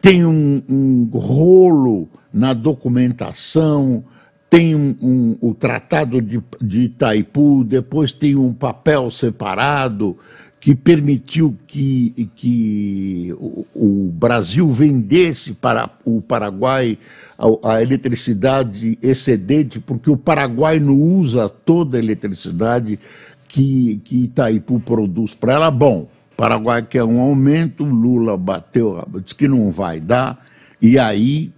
tem 0.06 0.24
um, 0.24 0.62
um 0.70 1.10
rolo 1.18 2.08
na 2.32 2.54
documentação, 2.54 4.04
tem 4.48 4.76
um, 4.76 4.96
um, 5.02 5.38
o 5.42 5.52
Tratado 5.56 6.22
de, 6.22 6.40
de 6.62 6.82
Itaipu, 6.82 7.64
depois 7.64 8.12
tem 8.12 8.36
um 8.36 8.54
papel 8.54 9.10
separado 9.10 10.16
que 10.60 10.76
permitiu 10.76 11.58
que, 11.66 12.30
que 12.36 13.34
o, 13.40 13.66
o 13.74 14.12
Brasil 14.12 14.70
vendesse 14.70 15.54
para 15.54 15.90
o 16.06 16.22
Paraguai 16.22 17.00
a, 17.36 17.74
a, 17.74 17.82
eletricidade 17.82 19.00
excedente, 19.02 19.80
porque 19.80 20.12
o 20.12 20.18
Paraguai 20.18 20.80
não 20.80 21.00
usa 21.00 21.50
toda 21.50 21.98
a 21.98 22.00
eletricidade 22.00 23.00
que, 23.48 24.00
que 24.04 24.26
Itaipu 24.26 24.80
produz 24.80 25.34
para 25.34 25.54
ela. 25.54 25.72
Bom, 25.72 26.08
Paraguai 26.36 26.82
quer 26.82 27.04
um 27.04 27.22
aumento, 27.22 27.84
Lula 27.84 28.38
bateu, 28.38 29.02
disse 29.24 29.36
que 29.36 29.48
não 29.48 29.72
vai 29.72 30.00
dar, 30.00 30.46
e 30.82 31.00
aí 31.00 31.52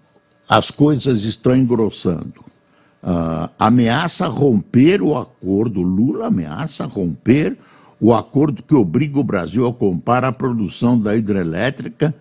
as 0.47 0.69
coisas 0.69 1.23
estão 1.23 1.55
engrossando. 1.55 2.45
Uh, 3.03 3.49
ameaça 3.57 4.27
romper 4.27 5.01
o 5.01 5.17
acordo, 5.17 5.81
Lula 5.81 6.27
ameaça 6.27 6.85
romper 6.85 7.57
o 7.99 8.13
acordo 8.13 8.61
que 8.61 8.75
obriga 8.75 9.19
o 9.19 9.23
Brasil 9.23 9.67
a 9.67 9.73
comprar 9.73 10.23
a 10.23 10.31
produção 10.31 10.99
da 10.99 11.15
hidrelétrica 11.15 12.13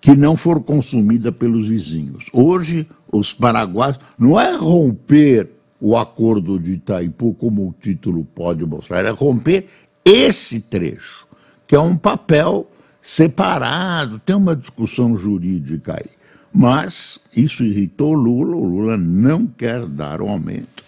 que 0.00 0.14
não 0.14 0.36
for 0.36 0.60
consumida 0.62 1.32
pelos 1.32 1.68
vizinhos. 1.68 2.26
Hoje, 2.32 2.86
os 3.10 3.32
paraguaios, 3.32 3.98
não 4.18 4.38
é 4.38 4.54
romper 4.54 5.48
o 5.80 5.96
acordo 5.96 6.58
de 6.58 6.72
Itaipu, 6.72 7.34
como 7.34 7.68
o 7.68 7.74
título 7.80 8.24
pode 8.34 8.64
mostrar, 8.66 9.04
é 9.04 9.10
romper 9.10 9.66
esse 10.04 10.60
trecho 10.60 11.27
que 11.68 11.76
é 11.76 11.80
um 11.80 11.96
papel 11.96 12.68
separado, 13.00 14.18
tem 14.18 14.34
uma 14.34 14.56
discussão 14.56 15.16
jurídica 15.16 15.94
aí. 15.94 16.10
Mas 16.52 17.20
isso 17.36 17.62
irritou 17.62 18.14
Lula, 18.14 18.56
o 18.56 18.64
Lula 18.64 18.96
não 18.96 19.46
quer 19.46 19.86
dar 19.86 20.20
um 20.22 20.30
aumento. 20.30 20.82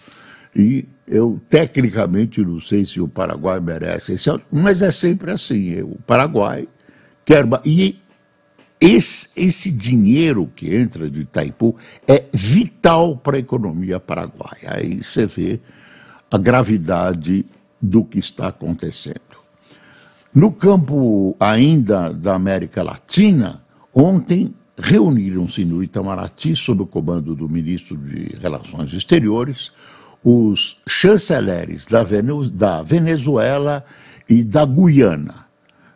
E 0.55 0.85
eu, 1.07 1.39
tecnicamente, 1.49 2.41
não 2.41 2.59
sei 2.59 2.83
se 2.83 2.99
o 2.99 3.07
Paraguai 3.07 3.59
merece 3.59 4.13
esse 4.13 4.29
aumento, 4.29 4.47
mas 4.51 4.81
é 4.81 4.91
sempre 4.91 5.31
assim: 5.31 5.81
o 5.81 5.97
Paraguai 6.05 6.67
quer. 7.23 7.45
E 7.63 7.99
esse, 8.79 9.29
esse 9.35 9.71
dinheiro 9.71 10.51
que 10.55 10.75
entra 10.75 11.09
de 11.09 11.21
Itaipu 11.21 11.75
é 12.07 12.25
vital 12.33 13.15
para 13.15 13.37
a 13.37 13.39
economia 13.39 13.99
paraguaia. 13.99 14.77
Aí 14.77 15.03
você 15.03 15.27
vê 15.27 15.59
a 16.31 16.37
gravidade 16.39 17.45
do 17.79 18.03
que 18.03 18.17
está 18.17 18.47
acontecendo. 18.47 19.30
No 20.33 20.53
campo 20.53 21.35
ainda 21.37 22.13
da 22.13 22.35
América 22.35 22.81
Latina, 22.81 23.61
ontem 23.93 24.53
reuniram-se 24.77 25.65
no 25.65 25.83
Itamaraty, 25.83 26.55
sob 26.55 26.83
o 26.83 26.87
comando 26.87 27.35
do 27.35 27.49
ministro 27.49 27.97
de 27.97 28.37
Relações 28.39 28.93
Exteriores, 28.93 29.73
os 30.23 30.77
chanceleres 30.87 31.85
da, 31.85 32.81
Venezuela 32.81 33.83
e 34.29 34.41
da 34.41 34.65
Guiana. 34.65 35.45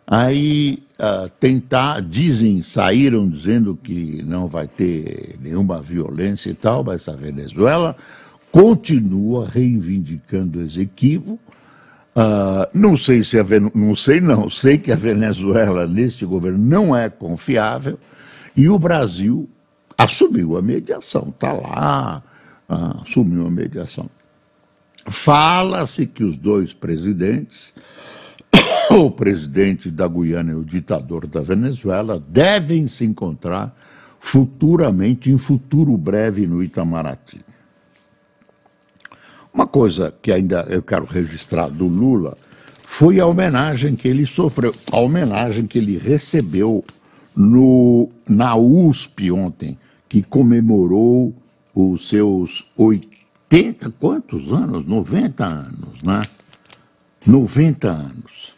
Aí 0.05 0.83
uh, 0.99 1.29
tentar, 1.39 2.01
dizem, 2.01 2.61
saíram 2.61 3.29
dizendo 3.29 3.79
que 3.81 4.21
não 4.27 4.47
vai 4.47 4.67
ter 4.67 5.37
nenhuma 5.41 5.81
violência 5.81 6.49
e 6.49 6.55
tal, 6.55 6.83
mas 6.83 7.07
a 7.07 7.15
Venezuela 7.15 7.95
continua 8.51 9.47
reivindicando 9.47 10.59
Exequivo 10.59 11.39
Uh, 12.15 12.65
não 12.73 12.95
sei 12.95 13.21
se 13.23 13.37
a 13.37 13.45
não 13.73 13.93
sei 13.93 14.21
não, 14.21 14.49
sei 14.49 14.77
que 14.77 14.89
a 14.89 14.95
Venezuela 14.95 15.85
neste 15.85 16.25
governo 16.25 16.57
não 16.57 16.95
é 16.95 17.09
confiável 17.09 17.99
e 18.55 18.69
o 18.69 18.79
Brasil 18.79 19.49
assumiu 19.97 20.55
a 20.55 20.61
mediação, 20.61 21.27
está 21.29 21.51
lá, 21.51 22.23
uh, 22.69 23.01
assumiu 23.01 23.45
a 23.45 23.51
mediação. 23.51 24.09
Fala-se 25.07 26.07
que 26.07 26.23
os 26.23 26.37
dois 26.37 26.73
presidentes, 26.73 27.73
o 28.89 29.11
presidente 29.11 29.91
da 29.91 30.07
Guiana 30.07 30.53
e 30.53 30.55
o 30.55 30.63
ditador 30.63 31.27
da 31.27 31.41
Venezuela, 31.41 32.21
devem 32.29 32.87
se 32.87 33.03
encontrar 33.03 33.75
futuramente, 34.19 35.29
em 35.29 35.37
futuro 35.37 35.95
breve, 35.97 36.47
no 36.47 36.63
Itamaraty. 36.63 37.41
Uma 39.55 39.65
coisa 39.65 40.13
que 40.21 40.33
ainda 40.33 40.65
eu 40.67 40.83
quero 40.83 41.05
registrar 41.05 41.69
do 41.69 41.87
Lula 41.87 42.37
foi 42.73 43.21
a 43.21 43.25
homenagem 43.25 43.95
que 43.95 44.05
ele 44.05 44.25
sofreu, 44.25 44.75
a 44.91 44.99
homenagem 44.99 45.65
que 45.65 45.77
ele 45.77 45.97
recebeu 45.97 46.83
no, 47.33 48.09
na 48.27 48.57
USP 48.57 49.31
ontem, 49.31 49.79
que 50.09 50.21
comemorou 50.21 51.33
os 51.73 52.09
seus 52.09 52.69
80, 52.75 53.91
quantos 53.91 54.51
anos? 54.51 54.85
90 54.85 55.45
anos, 55.45 56.03
né? 56.03 56.21
90 57.25 57.87
anos. 57.87 58.53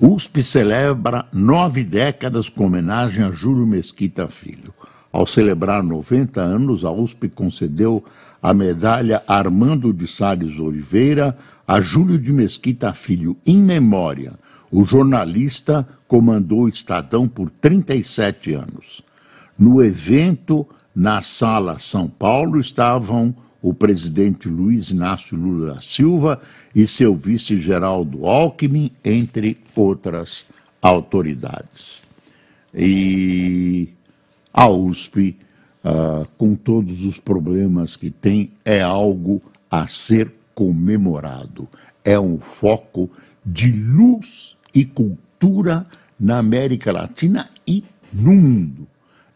USP 0.00 0.42
celebra 0.42 1.24
nove 1.32 1.84
décadas 1.84 2.48
com 2.48 2.66
homenagem 2.66 3.24
a 3.24 3.30
Júlio 3.30 3.64
Mesquita 3.64 4.26
Filho. 4.26 4.74
Ao 5.16 5.26
celebrar 5.26 5.82
90 5.82 6.42
anos, 6.42 6.84
a 6.84 6.92
USP 6.92 7.30
concedeu 7.30 8.04
a 8.42 8.52
medalha 8.52 9.22
Armando 9.26 9.90
de 9.90 10.06
Salles 10.06 10.58
Oliveira 10.58 11.34
a 11.66 11.80
Júlio 11.80 12.18
de 12.18 12.30
Mesquita 12.30 12.92
Filho, 12.92 13.34
em 13.46 13.56
memória. 13.56 14.34
O 14.70 14.84
jornalista 14.84 15.88
comandou 16.06 16.64
o 16.64 16.68
Estadão 16.68 17.26
por 17.26 17.48
37 17.48 18.52
anos. 18.52 19.02
No 19.58 19.82
evento, 19.82 20.68
na 20.94 21.22
Sala 21.22 21.78
São 21.78 22.08
Paulo, 22.08 22.60
estavam 22.60 23.34
o 23.62 23.72
presidente 23.72 24.50
Luiz 24.50 24.90
Inácio 24.90 25.34
Lula 25.34 25.80
Silva 25.80 26.42
e 26.74 26.86
seu 26.86 27.14
vice 27.14 27.58
Geraldo 27.58 28.26
Alckmin, 28.26 28.90
entre 29.02 29.56
outras 29.74 30.44
autoridades. 30.82 32.02
E 32.74 33.95
a 34.56 34.68
USP 34.70 35.36
uh, 35.84 36.26
com 36.38 36.54
todos 36.54 37.04
os 37.04 37.20
problemas 37.20 37.94
que 37.94 38.10
tem, 38.10 38.52
é 38.64 38.80
algo 38.80 39.42
a 39.70 39.86
ser 39.86 40.32
comemorado. 40.54 41.68
É 42.02 42.18
um 42.18 42.38
foco 42.38 43.10
de 43.44 43.70
luz 43.70 44.56
e 44.74 44.86
cultura 44.86 45.86
na 46.18 46.38
América 46.38 46.90
Latina 46.90 47.46
e 47.66 47.84
no 48.10 48.32
mundo. 48.32 48.86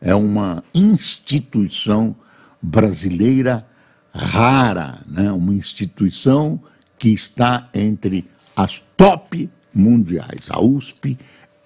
É 0.00 0.14
uma 0.14 0.64
instituição 0.74 2.16
brasileira 2.62 3.66
rara, 4.14 5.02
né? 5.06 5.30
uma 5.30 5.52
instituição 5.52 6.58
que 6.98 7.10
está 7.10 7.68
entre 7.74 8.24
as 8.56 8.82
top 8.96 9.50
mundiais. 9.74 10.46
A 10.48 10.60
USP 10.60 11.18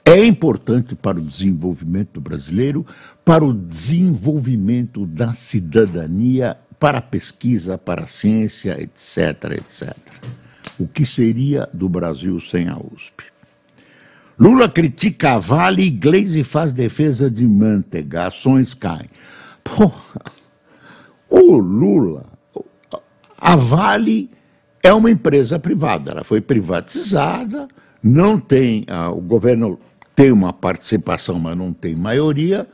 é 0.04 0.24
importante 0.24 0.94
para 0.94 1.18
o 1.18 1.22
desenvolvimento 1.22 2.20
brasileiro, 2.20 2.86
para 3.24 3.44
o 3.44 3.54
desenvolvimento 3.54 5.06
da 5.06 5.32
cidadania, 5.32 6.58
para 6.78 6.98
a 6.98 7.02
pesquisa, 7.02 7.78
para 7.78 8.02
a 8.02 8.06
ciência, 8.06 8.78
etc, 8.80 9.52
etc. 9.52 9.96
O 10.78 10.86
que 10.86 11.06
seria 11.06 11.68
do 11.72 11.88
Brasil 11.88 12.38
sem 12.40 12.68
a 12.68 12.76
USP? 12.76 13.24
Lula 14.38 14.68
critica 14.68 15.34
a 15.34 15.38
Vale 15.38 15.88
Gleisi 15.90 16.44
faz 16.44 16.72
defesa 16.72 17.30
de 17.30 17.46
manteiga. 17.46 18.26
Ações 18.26 18.74
caem. 18.74 19.08
Porra, 19.62 20.20
o 21.30 21.56
Lula, 21.56 22.26
a 23.38 23.56
Vale 23.56 24.30
é 24.82 24.92
uma 24.92 25.10
empresa 25.10 25.58
privada, 25.58 26.10
ela 26.10 26.24
foi 26.24 26.42
privatizada, 26.42 27.66
não 28.02 28.38
tem, 28.38 28.84
ah, 28.88 29.10
o 29.10 29.20
governo 29.20 29.78
tem 30.14 30.30
uma 30.30 30.52
participação, 30.52 31.38
mas 31.38 31.56
não 31.56 31.72
tem 31.72 31.94
maioria, 31.94 32.66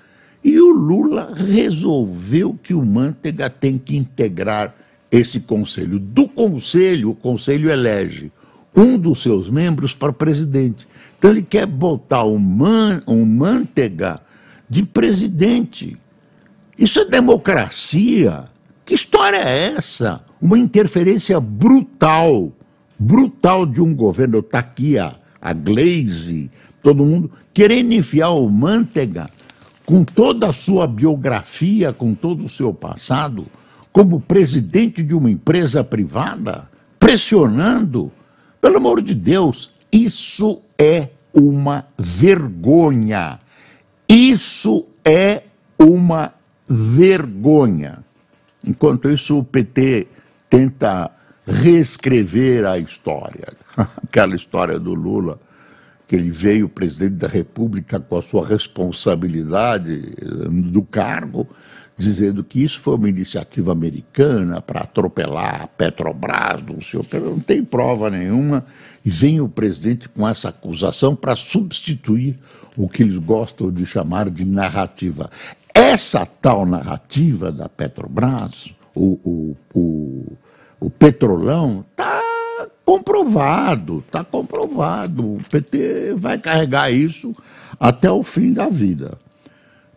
e 0.42 0.58
o 0.58 0.72
Lula 0.72 1.32
resolveu 1.34 2.58
que 2.62 2.72
o 2.72 2.84
Manteiga 2.84 3.50
tem 3.50 3.76
que 3.76 3.96
integrar 3.96 4.74
esse 5.10 5.40
conselho. 5.40 5.98
Do 5.98 6.28
conselho, 6.28 7.10
o 7.10 7.14
conselho 7.14 7.70
elege 7.70 8.32
um 8.74 8.96
dos 8.96 9.22
seus 9.22 9.50
membros 9.50 9.94
para 9.94 10.12
presidente. 10.12 10.86
Então 11.18 11.30
ele 11.30 11.42
quer 11.42 11.66
botar 11.66 12.22
o 12.22 12.38
Man, 12.38 13.02
Manteiga 13.26 14.20
de 14.68 14.84
presidente. 14.84 15.96
Isso 16.78 17.00
é 17.00 17.04
democracia. 17.04 18.44
Que 18.86 18.94
história 18.94 19.36
é 19.36 19.74
essa? 19.74 20.24
Uma 20.40 20.58
interferência 20.58 21.38
brutal, 21.40 22.52
brutal 22.98 23.66
de 23.66 23.82
um 23.82 23.94
governo. 23.94 24.38
Está 24.38 24.60
aqui 24.60 24.98
a, 24.98 25.16
a 25.40 25.52
Glaze, 25.52 26.50
todo 26.82 27.04
mundo, 27.04 27.30
querendo 27.52 27.92
enfiar 27.92 28.30
o 28.30 28.48
Manteiga 28.48 29.28
com 29.84 30.04
toda 30.04 30.48
a 30.48 30.52
sua 30.52 30.86
biografia, 30.86 31.92
com 31.92 32.14
todo 32.14 32.46
o 32.46 32.48
seu 32.48 32.72
passado, 32.72 33.46
como 33.92 34.20
presidente 34.20 35.02
de 35.02 35.14
uma 35.14 35.30
empresa 35.30 35.82
privada, 35.82 36.70
pressionando. 36.98 38.12
Pelo 38.60 38.76
amor 38.76 39.02
de 39.02 39.14
Deus, 39.14 39.72
isso 39.92 40.60
é 40.78 41.08
uma 41.34 41.86
vergonha. 41.98 43.40
Isso 44.08 44.86
é 45.04 45.42
uma 45.78 46.32
vergonha. 46.68 48.04
Enquanto 48.64 49.10
isso, 49.10 49.38
o 49.38 49.44
PT 49.44 50.06
tenta 50.48 51.10
reescrever 51.46 52.64
a 52.64 52.78
história. 52.78 53.48
Aquela 53.76 54.36
história 54.36 54.78
do 54.78 54.94
Lula, 54.94 55.40
que 56.10 56.16
ele 56.16 56.28
veio 56.28 56.68
presidente 56.68 57.14
da 57.14 57.28
República 57.28 58.00
com 58.00 58.18
a 58.18 58.22
sua 58.22 58.44
responsabilidade 58.44 60.12
eh, 60.20 60.48
do 60.50 60.82
cargo, 60.82 61.46
dizendo 61.96 62.42
que 62.42 62.64
isso 62.64 62.80
foi 62.80 62.96
uma 62.96 63.08
iniciativa 63.08 63.70
americana 63.70 64.60
para 64.60 64.80
atropelar 64.80 65.62
a 65.62 65.66
Petrobras, 65.68 66.64
não 66.66 66.80
sei 66.80 66.98
o 66.98 67.20
não 67.20 67.38
tem 67.38 67.62
prova 67.62 68.10
nenhuma, 68.10 68.66
e 69.04 69.08
vem 69.08 69.40
o 69.40 69.48
presidente 69.48 70.08
com 70.08 70.26
essa 70.26 70.48
acusação 70.48 71.14
para 71.14 71.36
substituir 71.36 72.36
o 72.76 72.88
que 72.88 73.04
eles 73.04 73.18
gostam 73.18 73.70
de 73.70 73.86
chamar 73.86 74.28
de 74.30 74.44
narrativa. 74.44 75.30
Essa 75.72 76.26
tal 76.26 76.66
narrativa 76.66 77.52
da 77.52 77.68
Petrobras, 77.68 78.74
o, 78.96 79.16
o, 79.22 79.56
o, 79.72 80.32
o 80.80 80.90
petrolão, 80.90 81.84
está 81.88 82.29
comprovado, 82.84 84.02
está 84.06 84.24
comprovado. 84.24 85.34
O 85.34 85.40
PT 85.50 86.14
vai 86.16 86.38
carregar 86.38 86.90
isso 86.90 87.34
até 87.78 88.10
o 88.10 88.22
fim 88.22 88.52
da 88.52 88.68
vida. 88.68 89.18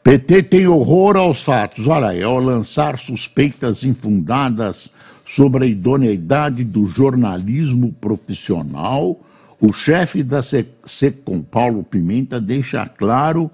PT 0.04 0.44
tem 0.44 0.68
horror 0.68 1.16
aos 1.16 1.44
fatos. 1.44 1.88
Olha 1.88 2.10
aí, 2.10 2.22
ao 2.22 2.40
lançar 2.40 3.00
suspeitas 3.00 3.84
infundadas 3.84 4.92
sobre 5.26 5.66
a 5.66 5.68
idoneidade 5.68 6.64
do 6.64 6.86
jornalismo 6.86 7.94
profissional, 7.94 9.20
o 9.60 9.72
chefe 9.72 10.22
da 10.22 10.42
SECOM, 10.42 11.42
Paulo 11.42 11.84
Pimenta, 11.84 12.42
deixa 12.42 12.86
claro 12.86 13.50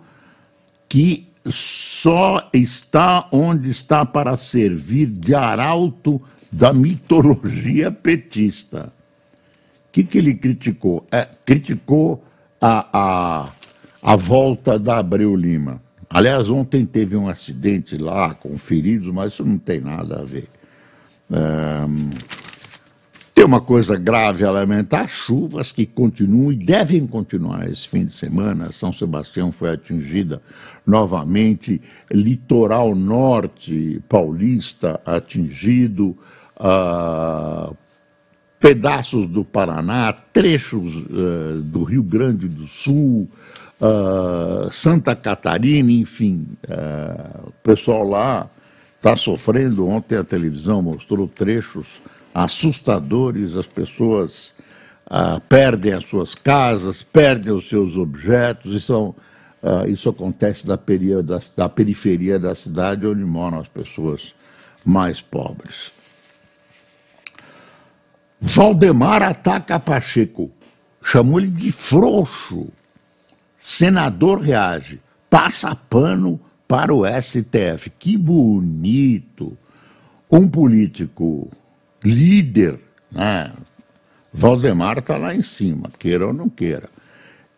que 0.88 1.28
só 1.46 2.50
está 2.52 3.28
onde 3.32 3.70
está 3.70 4.04
para 4.04 4.36
servir 4.36 5.06
de 5.06 5.36
arauto 5.36 6.20
da 6.52 6.74
mitologia 6.74 7.92
petista. 7.92 8.92
O 9.90 9.92
que, 9.92 10.04
que 10.04 10.20
ele 10.20 10.36
criticou? 10.36 11.06
É, 11.12 11.28
criticou 11.44 12.24
a, 12.62 12.86
a, 12.94 13.50
a 14.04 14.16
volta 14.16 14.78
da 14.78 15.00
Abreu 15.00 15.36
Lima. 15.36 15.82
Aliás, 16.08 16.48
ontem 16.48 16.86
teve 16.86 17.16
um 17.16 17.28
acidente 17.28 17.96
lá 17.98 18.36
com 18.36 18.56
feridos, 18.56 19.12
mas 19.12 19.34
isso 19.34 19.44
não 19.44 19.58
tem 19.58 19.80
nada 19.80 20.22
a 20.22 20.24
ver. 20.24 20.48
tem 23.34 23.44
uma 23.44 23.62
coisa 23.62 23.96
grave 23.96 24.46
a 24.46 24.52
lamentar: 24.52 25.08
chuvas 25.08 25.72
que 25.72 25.88
continuam 25.88 26.52
e 26.52 26.56
devem 26.56 27.08
continuar 27.08 27.68
esse 27.68 27.88
fim 27.88 28.06
de 28.06 28.14
semana. 28.14 28.72
São 28.72 28.94
Sebastião 28.94 29.52
foi 29.52 29.72
atingida 29.72 30.40
novamente, 30.86 31.82
litoral 32.12 32.94
norte 32.94 34.02
paulista 34.08 35.00
atingido, 35.04 36.18
uh, 36.60 37.76
pedaços 38.60 39.28
do 39.28 39.46
Paraná, 39.46 40.12
trechos 40.12 41.06
uh, 41.06 41.62
do 41.64 41.84
Rio 41.84 42.04
Grande 42.04 42.48
do 42.48 42.68
Sul 42.68 43.30
uh, 43.80 44.72
Santa 44.72 45.16
Catarina, 45.16 45.92
enfim, 45.92 46.46
uh, 46.68 47.48
o 47.48 47.52
pessoal 47.64 48.04
lá 48.04 48.50
está 48.96 49.16
sofrendo. 49.16 49.88
Ontem 49.88 50.18
a 50.18 50.24
televisão 50.24 50.82
mostrou 50.82 51.28
trechos 51.28 52.02
assustadores, 52.34 53.56
as 53.56 53.68
pessoas 53.68 54.54
uh, 55.08 55.40
perdem 55.48 55.94
as 55.94 56.06
suas 56.06 56.36
casas, 56.36 57.02
perdem 57.02 57.54
os 57.54 57.68
seus 57.68 57.98
objetos, 57.98 58.74
e 58.74 58.82
são, 58.82 59.16
isso 59.90 60.08
acontece 60.08 60.66
da, 60.66 60.76
da, 60.76 61.40
da 61.56 61.68
periferia 61.68 62.40
da 62.40 62.56
cidade 62.56 63.06
onde 63.06 63.26
moram 63.26 63.60
as 63.60 63.68
pessoas 63.68 64.34
mais 64.86 65.20
pobres. 65.20 65.99
Valdemar 68.42 69.22
ataca 69.22 69.80
Pacheco, 69.80 70.50
chamou 71.04 71.40
ele 71.40 71.50
de 71.50 71.72
frouxo. 71.72 72.70
Senador 73.58 74.40
reage, 74.40 75.02
passa 75.30 75.76
pano 75.76 76.40
para 76.68 76.94
o 76.94 77.04
STF. 77.06 77.90
Que 78.00 78.18
bonito! 78.18 79.58
Um 80.32 80.48
político 80.48 81.50
líder, 82.02 82.80
né? 83.12 83.52
Valdemar 84.32 85.00
está 85.00 85.18
lá 85.18 85.36
em 85.36 85.42
cima, 85.42 85.90
queira 85.98 86.28
ou 86.28 86.34
não 86.34 86.48
queira. 86.48 86.88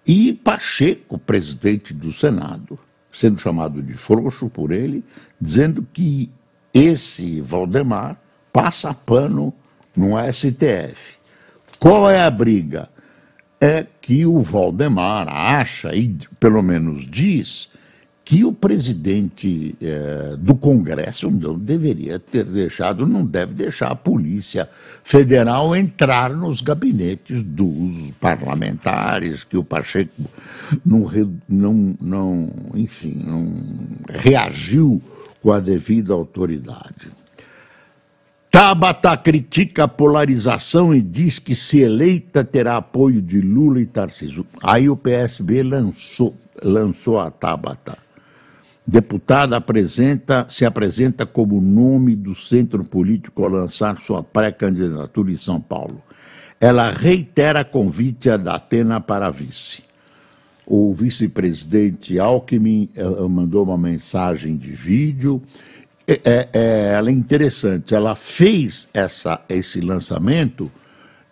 E 0.07 0.33
Pacheco, 0.33 1.19
presidente 1.19 1.93
do 1.93 2.11
Senado, 2.11 2.79
sendo 3.11 3.39
chamado 3.39 3.83
de 3.83 3.93
frouxo 3.93 4.49
por 4.49 4.71
ele, 4.71 5.03
dizendo 5.39 5.85
que 5.93 6.31
esse 6.73 7.39
Valdemar 7.41 8.17
passa 8.51 8.93
pano 8.93 9.53
no 9.95 10.11
STF. 10.31 11.15
Qual 11.79 12.09
é 12.09 12.23
a 12.23 12.29
briga? 12.29 12.89
é 13.61 13.85
que 14.01 14.25
o 14.25 14.41
Valdemar 14.41 15.29
acha, 15.29 15.95
e 15.95 16.17
pelo 16.39 16.63
menos 16.63 17.07
diz, 17.07 17.69
que 18.25 18.43
o 18.43 18.51
presidente 18.51 19.75
é, 19.79 20.35
do 20.37 20.55
Congresso 20.55 21.29
não 21.29 21.59
deveria 21.59 22.17
ter 22.17 22.43
deixado, 22.45 23.05
não 23.05 23.23
deve 23.23 23.53
deixar 23.53 23.91
a 23.91 23.95
Polícia 23.95 24.67
Federal 25.03 25.75
entrar 25.75 26.31
nos 26.31 26.59
gabinetes 26.59 27.43
dos 27.43 28.11
parlamentares, 28.19 29.43
que 29.43 29.57
o 29.57 29.63
Pacheco 29.63 30.23
não, 30.83 31.07
não, 31.47 31.95
não 32.01 32.51
enfim, 32.73 33.21
não 33.23 33.53
reagiu 34.09 34.99
com 35.41 35.51
a 35.51 35.59
devida 35.59 36.13
autoridade. 36.13 37.20
Tabata 38.51 39.15
critica 39.15 39.85
a 39.85 39.87
polarização 39.87 40.93
e 40.93 41.01
diz 41.01 41.39
que 41.39 41.55
se 41.55 41.79
eleita 41.79 42.43
terá 42.43 42.75
apoio 42.75 43.21
de 43.21 43.39
Lula 43.39 43.79
e 43.79 43.85
Tarcísio. 43.85 44.45
Aí 44.61 44.89
o 44.89 44.97
PSB 44.97 45.63
lançou, 45.63 46.35
lançou 46.61 47.17
a 47.17 47.31
Tabata. 47.31 47.97
Deputada 48.85 49.55
apresenta, 49.55 50.45
se 50.49 50.65
apresenta 50.65 51.25
como 51.25 51.61
nome 51.61 52.13
do 52.13 52.35
centro 52.35 52.83
político 52.83 53.45
a 53.45 53.47
lançar 53.47 53.97
sua 53.97 54.21
pré-candidatura 54.21 55.31
em 55.31 55.37
São 55.37 55.61
Paulo. 55.61 56.01
Ela 56.59 56.89
reitera 56.89 57.63
convite 57.63 58.29
a 58.29 58.35
Datena 58.35 58.99
para 58.99 59.29
vice. 59.29 59.81
O 60.67 60.93
vice-presidente 60.93 62.19
Alckmin 62.19 62.89
eh, 62.95 63.03
mandou 63.29 63.63
uma 63.63 63.77
mensagem 63.77 64.57
de 64.57 64.71
vídeo 64.71 65.41
é, 66.13 66.21
é, 66.25 66.49
é, 66.53 66.93
ela 66.93 67.09
é 67.09 67.13
interessante. 67.13 67.95
Ela 67.95 68.15
fez 68.15 68.87
essa, 68.93 69.41
esse 69.47 69.81
lançamento 69.81 70.71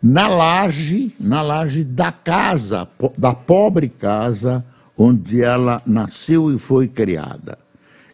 na 0.01 0.27
laje, 0.27 1.13
na 1.19 1.41
laje 1.41 1.83
da 1.83 2.11
casa, 2.11 2.87
da 3.17 3.33
pobre 3.33 3.89
casa 3.89 4.63
onde 4.97 5.41
ela 5.41 5.81
nasceu 5.85 6.53
e 6.53 6.57
foi 6.57 6.87
criada. 6.87 7.57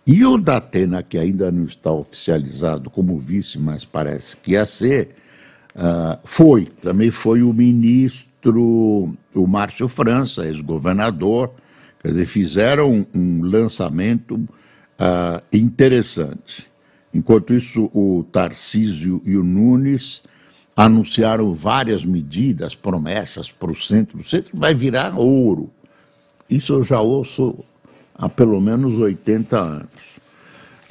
E 0.06 0.24
o 0.24 0.38
Datena, 0.38 1.02
que 1.02 1.18
ainda 1.18 1.52
não 1.52 1.66
está 1.66 1.92
oficializado 1.92 2.90
como 2.90 3.18
vice, 3.18 3.58
mas 3.58 3.84
parece 3.84 4.38
que 4.38 4.52
ia 4.52 4.66
ser, 4.66 5.16
Uh, 5.76 6.18
foi, 6.24 6.66
também 6.66 7.12
foi 7.12 7.44
o 7.44 7.52
ministro, 7.52 9.14
o 9.34 9.46
Márcio 9.46 9.90
França, 9.90 10.46
ex-governador, 10.46 11.52
quer 12.02 12.10
dizer, 12.10 12.26
fizeram 12.28 13.06
um 13.14 13.42
lançamento 13.44 14.40
uh, 15.00 15.44
interessante. 15.52 16.68
Enquanto 17.14 17.54
isso, 17.54 17.90
o 17.94 18.26
Tarcísio 18.32 19.22
e 19.26 19.38
o 19.38 19.44
Nunes 19.44 20.24
anunciaram 20.76 21.54
várias 21.54 22.04
medidas, 22.04 22.76
promessas 22.76 23.50
para 23.50 23.72
o 23.72 23.76
centro. 23.76 24.20
O 24.20 24.24
centro 24.24 24.52
vai 24.54 24.74
virar 24.74 25.18
ouro. 25.18 25.70
Isso 26.50 26.74
eu 26.74 26.84
já 26.84 27.00
ouço 27.00 27.64
há 28.14 28.28
pelo 28.28 28.60
menos 28.60 28.98
80 28.98 29.58
anos. 29.58 30.16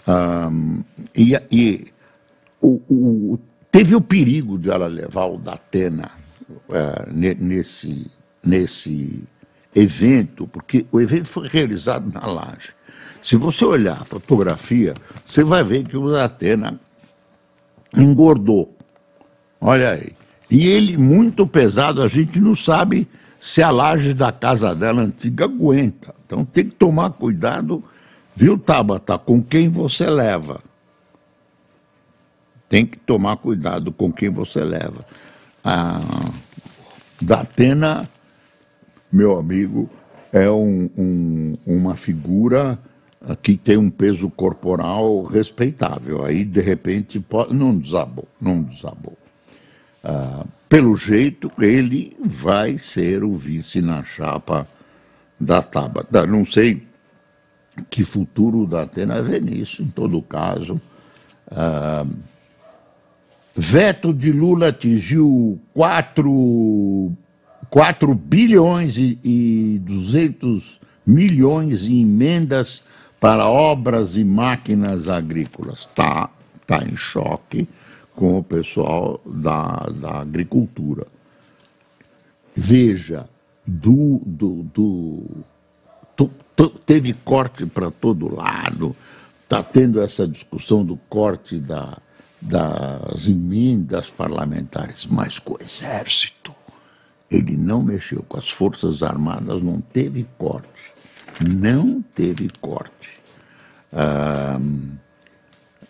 Um, 0.06 0.82
e, 1.14 1.34
e 1.50 1.84
o, 2.60 2.80
o, 2.88 3.38
teve 3.70 3.94
o 3.94 4.00
perigo 4.00 4.58
de 4.58 4.70
ela 4.70 4.86
levar 4.86 5.26
o 5.26 5.38
Datena 5.38 6.10
uh, 6.50 7.12
nesse, 7.12 8.10
nesse 8.42 9.22
evento, 9.74 10.46
porque 10.46 10.86
o 10.90 11.00
evento 11.00 11.28
foi 11.28 11.48
realizado 11.48 12.10
na 12.12 12.26
laje. 12.26 12.70
Se 13.24 13.37
você 13.37 13.64
olhar 13.64 14.02
a 14.02 14.04
fotografia, 14.04 14.92
você 15.24 15.42
vai 15.42 15.64
ver 15.64 15.84
que 15.84 15.96
o 15.96 16.12
Datena 16.12 16.78
engordou. 17.96 18.76
Olha 19.58 19.92
aí. 19.92 20.12
E 20.50 20.68
ele, 20.68 20.98
muito 20.98 21.46
pesado, 21.46 22.02
a 22.02 22.06
gente 22.06 22.38
não 22.38 22.54
sabe 22.54 23.08
se 23.40 23.62
a 23.62 23.70
laje 23.70 24.12
da 24.12 24.30
casa 24.30 24.74
dela 24.74 25.02
antiga 25.02 25.46
aguenta. 25.46 26.14
Então 26.26 26.44
tem 26.44 26.66
que 26.66 26.72
tomar 26.72 27.12
cuidado, 27.12 27.82
viu, 28.37 28.58
Tabata, 28.58 29.16
com 29.16 29.42
quem 29.42 29.70
você 29.70 30.04
leva. 30.04 30.60
Tem 32.68 32.84
que 32.84 32.98
tomar 32.98 33.38
cuidado 33.38 33.90
com 33.90 34.12
quem 34.12 34.28
você 34.28 34.62
leva. 34.62 35.02
A 35.64 35.98
Datena, 37.22 38.06
meu 39.10 39.38
amigo, 39.38 39.88
é 40.30 40.50
um, 40.50 40.90
um, 40.94 41.54
uma 41.66 41.96
figura 41.96 42.78
que 43.42 43.56
tem 43.56 43.76
um 43.76 43.90
peso 43.90 44.28
corporal 44.28 45.22
respeitável. 45.22 46.24
Aí, 46.24 46.44
de 46.44 46.60
repente, 46.60 47.18
pode... 47.18 47.54
não 47.54 47.76
desabou, 47.76 48.28
não 48.40 48.62
desabou. 48.62 49.16
Ah, 50.02 50.44
pelo 50.68 50.96
jeito, 50.96 51.50
ele 51.58 52.14
vai 52.22 52.76
ser 52.76 53.24
o 53.24 53.34
vice 53.34 53.80
na 53.80 54.02
chapa 54.02 54.68
da 55.40 55.62
Tabata. 55.62 56.26
Não 56.26 56.44
sei 56.44 56.82
que 57.88 58.04
futuro 58.04 58.66
da 58.66 58.82
Atena 58.82 59.22
vê 59.22 59.40
nisso, 59.40 59.82
em 59.82 59.88
todo 59.88 60.20
caso. 60.20 60.80
Ah, 61.50 62.04
veto 63.56 64.12
de 64.12 64.30
Lula 64.30 64.68
atingiu 64.68 65.58
4, 65.72 67.12
4 67.70 68.14
bilhões 68.14 68.98
e, 68.98 69.18
e 69.24 69.80
200 69.84 70.80
milhões 71.06 71.87
em 71.87 72.02
emendas 72.02 72.82
para 73.24 73.48
obras 73.48 74.18
e 74.18 74.22
máquinas 74.22 75.08
agrícolas. 75.08 75.87
Está 75.87 76.28
tá 76.66 76.84
em 76.84 76.94
choque 76.94 77.66
com 78.14 78.37
o 78.37 78.44
pessoal 78.44 79.18
da, 79.24 79.88
da 79.94 80.20
agricultura. 80.20 81.06
Veja, 82.54 83.26
do, 83.66 84.20
do, 84.26 84.62
do 84.64 85.22
tu, 86.14 86.30
tu, 86.54 86.68
teve 86.68 87.14
corte 87.14 87.64
para 87.64 87.90
todo 87.90 88.28
lado, 88.34 88.94
está 89.42 89.62
tendo 89.62 90.02
essa 90.02 90.28
discussão 90.28 90.84
do 90.84 90.98
corte 91.08 91.58
da, 91.58 91.96
das 92.42 93.26
emendas 93.26 94.10
parlamentares, 94.10 95.06
mas 95.06 95.38
com 95.38 95.54
o 95.54 95.62
Exército. 95.62 96.54
Ele 97.30 97.56
não 97.56 97.82
mexeu 97.82 98.22
com 98.28 98.38
as 98.38 98.50
Forças 98.50 99.02
Armadas, 99.02 99.62
não 99.62 99.80
teve 99.80 100.26
corte. 100.37 100.93
Não 101.40 102.02
teve 102.14 102.48
corte. 102.60 103.20
Ah, 103.92 104.58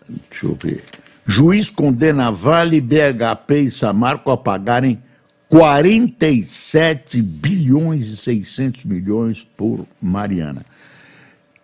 deixa 0.09 0.46
eu 0.46 0.54
ver. 0.54 0.85
Juiz 1.26 1.70
condena 1.70 2.30
Vale, 2.30 2.80
BHP 2.80 3.61
e 3.61 3.70
Samarco 3.70 4.30
a 4.30 4.37
pagarem 4.37 5.02
47 5.48 7.22
bilhões 7.22 8.09
e 8.09 8.16
600 8.16 8.85
milhões 8.85 9.46
por 9.57 9.87
Mariana. 10.00 10.64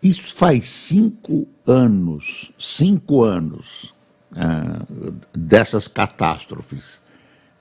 Isso 0.02 0.34
faz 0.34 0.68
cinco 0.68 1.46
anos, 1.66 2.50
cinco 2.58 3.22
anos 3.22 3.92
uh, 4.32 5.12
dessas 5.36 5.88
catástrofes. 5.88 7.02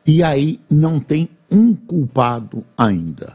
E 0.06 0.24
aí 0.24 0.60
não 0.70 1.00
tem 1.00 1.30
um 1.52 1.76
culpado 1.76 2.64
ainda. 2.78 3.34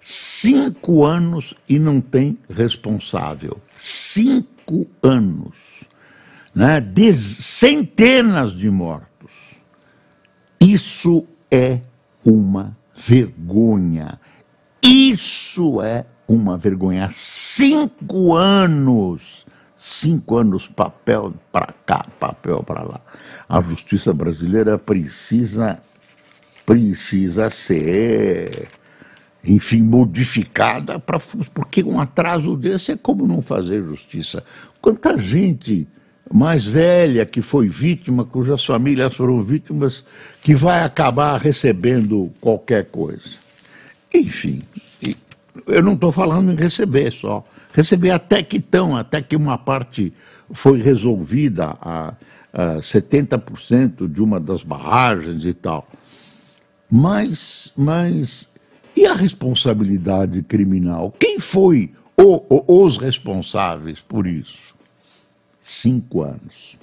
Cinco 0.00 1.04
anos 1.04 1.54
e 1.68 1.78
não 1.78 2.00
tem 2.00 2.38
responsável. 2.48 3.60
Cinco 3.76 4.86
anos 5.02 5.54
né, 6.54 6.80
de 6.80 7.12
centenas 7.12 8.52
de 8.52 8.70
mortos. 8.70 9.30
Isso 10.60 11.26
é 11.50 11.80
uma 12.24 12.76
vergonha. 12.96 14.20
Isso 14.82 15.82
é 15.82 16.04
uma 16.26 16.56
vergonha. 16.56 17.08
Cinco 17.12 18.34
anos, 18.34 19.46
cinco 19.76 20.36
anos, 20.36 20.66
papel 20.66 21.34
para 21.52 21.72
cá, 21.86 22.04
papel 22.18 22.62
para 22.62 22.82
lá. 22.82 23.00
A 23.48 23.60
justiça 23.60 24.12
brasileira 24.12 24.78
precisa, 24.78 25.80
precisa 26.64 27.50
ser, 27.50 28.68
enfim, 29.44 29.82
modificada 29.82 30.98
para 30.98 31.18
porque 31.54 31.82
um 31.82 31.98
atraso 31.98 32.56
desse 32.56 32.92
é 32.92 32.96
como 32.96 33.26
não 33.26 33.40
fazer 33.40 33.82
justiça. 33.82 34.44
Quanta 34.80 35.18
gente 35.18 35.86
mais 36.32 36.66
velha 36.66 37.26
que 37.26 37.42
foi 37.42 37.68
vítima, 37.68 38.24
cujas 38.24 38.64
famílias 38.64 39.14
foram 39.14 39.40
vítimas, 39.42 40.04
que 40.42 40.54
vai 40.54 40.82
acabar 40.82 41.40
recebendo 41.40 42.30
qualquer 42.40 42.84
coisa. 42.86 43.38
Enfim, 44.14 44.62
eu 45.66 45.82
não 45.82 45.94
estou 45.94 46.12
falando 46.12 46.52
em 46.52 46.56
receber 46.56 47.12
só. 47.12 47.44
Receber 47.72 48.10
até 48.10 48.42
que 48.42 48.58
estão, 48.58 48.96
até 48.96 49.22
que 49.22 49.36
uma 49.36 49.56
parte 49.56 50.12
foi 50.52 50.80
resolvida, 50.80 51.76
a, 51.80 52.14
a 52.52 52.76
70% 52.78 54.08
de 54.12 54.22
uma 54.22 54.40
das 54.40 54.62
barragens 54.62 55.44
e 55.44 55.54
tal. 55.54 55.88
Mas, 56.90 57.72
mas, 57.76 58.48
e 59.00 59.06
a 59.06 59.14
responsabilidade 59.14 60.42
criminal? 60.42 61.14
Quem 61.18 61.40
foi 61.40 61.90
o, 62.16 62.44
o, 62.48 62.84
os 62.84 62.96
responsáveis 62.96 64.00
por 64.00 64.26
isso? 64.26 64.70
cinco 65.70 66.22
anos. 66.22 66.78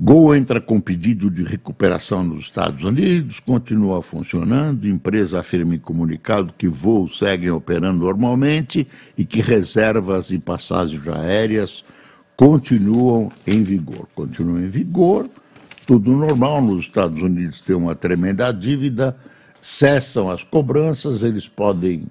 Gol 0.00 0.34
entra 0.34 0.60
com 0.60 0.80
pedido 0.80 1.28
de 1.30 1.42
recuperação 1.42 2.22
nos 2.22 2.44
Estados 2.44 2.84
Unidos, 2.84 3.40
continua 3.40 4.00
funcionando. 4.00 4.88
Empresa 4.88 5.40
afirma 5.40 5.74
em 5.74 5.78
comunicado 5.78 6.54
que 6.56 6.68
voos 6.68 7.18
seguem 7.18 7.50
operando 7.50 7.98
normalmente 8.04 8.86
e 9.16 9.24
que 9.24 9.40
reservas 9.40 10.30
e 10.30 10.38
passagens 10.38 11.06
aéreas 11.08 11.84
continuam 12.36 13.32
em 13.44 13.64
vigor. 13.64 14.08
Continuam 14.14 14.60
em 14.60 14.68
vigor, 14.68 15.28
tudo 15.84 16.12
normal. 16.12 16.62
Nos 16.62 16.82
Estados 16.82 17.20
Unidos 17.20 17.60
tem 17.60 17.74
uma 17.74 17.96
tremenda 17.96 18.52
dívida, 18.52 19.16
cessam 19.60 20.30
as 20.30 20.42
cobranças, 20.42 21.22
eles 21.22 21.48
podem 21.48 22.06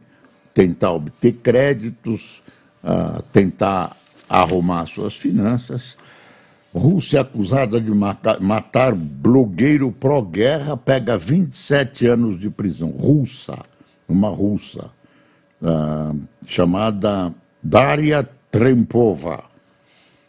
tentar 0.53 0.91
obter 0.91 1.33
créditos, 1.33 2.41
uh, 2.83 3.21
tentar 3.31 3.95
arrumar 4.29 4.87
suas 4.87 5.15
finanças. 5.15 5.97
Rússia 6.73 7.21
acusada 7.21 7.79
de 7.79 7.91
matar 7.91 8.93
blogueiro 8.93 9.91
pró-guerra 9.91 10.75
pega 10.75 11.17
27 11.17 12.07
anos 12.07 12.39
de 12.39 12.49
prisão. 12.49 12.89
Russa, 12.89 13.57
uma 14.07 14.29
russa, 14.29 14.91
uh, 15.61 16.19
chamada 16.45 17.33
Daria 17.63 18.27
Trempova, 18.51 19.43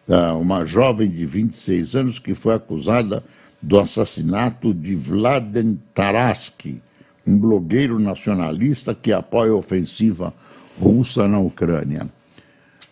uh, 0.08 0.38
uma 0.38 0.64
jovem 0.64 1.10
de 1.10 1.24
26 1.26 1.96
anos 1.96 2.18
que 2.18 2.34
foi 2.34 2.54
acusada 2.54 3.22
do 3.60 3.78
assassinato 3.78 4.72
de 4.72 4.94
Vladen 4.94 5.80
Taraski, 5.92 6.80
um 7.28 7.38
blogueiro 7.38 7.98
nacionalista 7.98 8.94
que 8.94 9.12
apoia 9.12 9.52
a 9.52 9.56
ofensiva 9.56 10.32
russa 10.80 11.28
na 11.28 11.38
Ucrânia. 11.38 12.06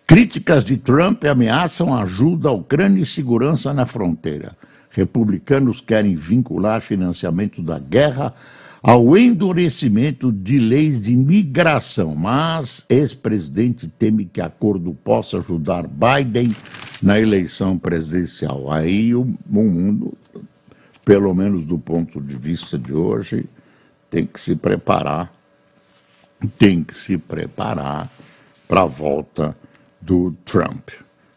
Críticas 0.07 0.63
de 0.63 0.77
Trump 0.77 1.25
ameaçam 1.25 1.95
ajuda 1.97 2.51
à 2.51 2.53
Ucrânia 2.53 3.01
e 3.01 3.07
segurança 3.07 3.73
na 3.73 3.87
fronteira. 3.87 4.55
Republicanos 4.91 5.81
querem 5.81 6.15
vincular 6.15 6.81
financiamento 6.81 7.63
da 7.63 7.79
guerra 7.79 8.35
ao 8.83 9.17
endurecimento 9.17 10.31
de 10.31 10.59
leis 10.59 11.01
de 11.01 11.17
migração, 11.17 12.15
mas 12.15 12.85
ex-presidente 12.89 13.89
teme 13.89 14.27
que 14.27 14.41
acordo 14.41 14.95
possa 14.95 15.39
ajudar 15.39 15.89
Biden 15.89 16.55
na 17.03 17.19
eleição 17.19 17.79
presidencial. 17.79 18.71
Aí 18.71 19.15
o, 19.15 19.23
o 19.23 19.63
mundo 19.63 20.17
pelo 21.07 21.33
menos 21.33 21.65
do 21.65 21.79
ponto 21.79 22.21
de 22.21 22.37
vista 22.37 22.77
de 22.77 22.93
hoje, 22.93 23.47
tem 24.11 24.27
que 24.27 24.41
se 24.41 24.55
preparar, 24.57 25.33
tem 26.59 26.83
que 26.83 26.97
se 26.97 27.19
preparar 27.19 28.09
para 28.69 28.83
a 28.83 28.87
volta 28.87 29.57
do 30.01 30.33
Trump. 30.45 30.91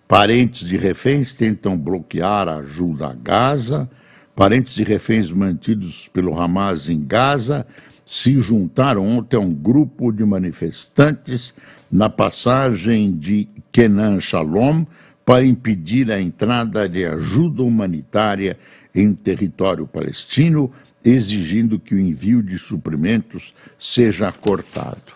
Parentes 0.07 0.67
de 0.67 0.77
reféns 0.77 1.33
tentam 1.33 1.77
bloquear 1.77 2.47
a 2.47 2.55
ajuda 2.57 3.09
a 3.09 3.13
Gaza. 3.13 3.89
Parentes 4.35 4.73
de 4.73 4.83
reféns 4.83 5.29
mantidos 5.31 6.07
pelo 6.07 6.39
Hamas 6.39 6.89
em 6.89 7.05
Gaza 7.05 7.65
se 8.05 8.41
juntaram 8.41 9.07
ontem 9.07 9.37
a 9.37 9.39
um 9.39 9.53
grupo 9.53 10.11
de 10.11 10.25
manifestantes 10.25 11.53
na 11.91 12.09
passagem 12.09 13.11
de 13.11 13.47
Kenan 13.71 14.19
Shalom 14.19 14.83
para 15.23 15.45
impedir 15.45 16.11
a 16.11 16.19
entrada 16.19 16.89
de 16.89 17.05
ajuda 17.05 17.61
humanitária 17.61 18.57
em 18.95 19.13
território 19.13 19.85
palestino, 19.85 20.71
exigindo 21.03 21.79
que 21.79 21.95
o 21.95 21.99
envio 21.99 22.41
de 22.43 22.57
suprimentos 22.57 23.53
seja 23.77 24.31
cortado. 24.31 25.13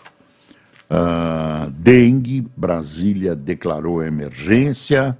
Dengue, 1.70 2.46
Brasília 2.56 3.34
declarou 3.34 4.02
emergência. 4.02 5.16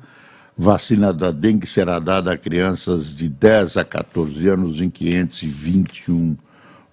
Vacina 0.57 1.13
da 1.13 1.33
dengue 1.33 1.67
será 1.67 1.99
dada 1.99 2.33
a 2.33 2.39
crianças 2.39 3.17
de 3.17 3.29
10 3.29 3.77
a 3.77 3.85
14 3.85 4.47
anos 4.49 4.81
em 4.81 4.89
521 4.89 6.37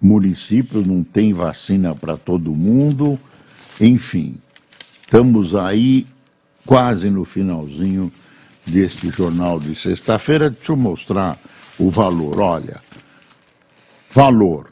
municípios. 0.02 0.88
Não 0.88 1.04
tem 1.04 1.32
vacina 1.32 1.94
para 1.94 2.18
todo 2.18 2.56
mundo. 2.56 3.20
Enfim, 3.80 4.38
estamos 5.00 5.54
aí 5.56 6.08
quase 6.66 7.10
no 7.10 7.24
finalzinho 7.24 8.12
deste 8.66 9.10
jornal 9.10 9.60
de 9.60 9.76
sexta-feira. 9.76 10.50
Deixa 10.50 10.72
eu 10.72 10.78
mostrar 10.78 11.38
o 11.78 11.92
valor. 11.92 12.40
Olha, 12.40 12.80
valor 14.14 14.72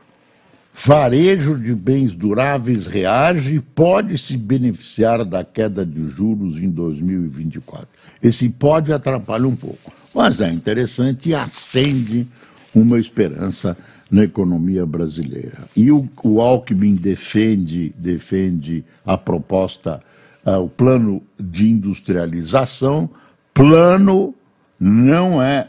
Varejo 0.82 1.58
de 1.58 1.76
bens 1.76 2.16
duráveis 2.16 2.88
reage 2.88 3.58
e 3.58 3.60
pode 3.60 4.18
se 4.18 4.38
beneficiar 4.38 5.26
da 5.26 5.44
queda 5.44 5.86
de 5.86 6.08
juros 6.08 6.58
em 6.58 6.70
2024. 6.70 7.88
Esse 8.24 8.48
pode 8.48 8.94
atrapalha 8.94 9.46
um 9.46 9.56
pouco, 9.56 9.92
mas 10.16 10.40
é 10.40 10.50
interessante 10.50 11.30
e 11.30 11.36
acende 11.36 12.26
uma 12.74 12.98
esperança 12.98 13.78
na 14.10 14.24
economia 14.24 14.86
brasileira. 14.86 15.58
E 15.76 15.92
o, 15.92 16.08
o 16.24 16.40
Alckmin 16.40 16.96
defende, 16.96 17.94
defende 17.98 18.86
a 19.06 19.18
proposta, 19.18 20.02
uh, 20.46 20.60
o 20.60 20.70
plano 20.70 21.22
de 21.38 21.70
industrialização. 21.70 23.10
Plano 23.54 24.34
não 24.80 25.44
é 25.44 25.68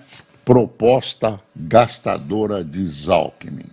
proposta 0.50 1.40
gastadora 1.54 2.64
de 2.64 2.90
Alckmin. 3.08 3.66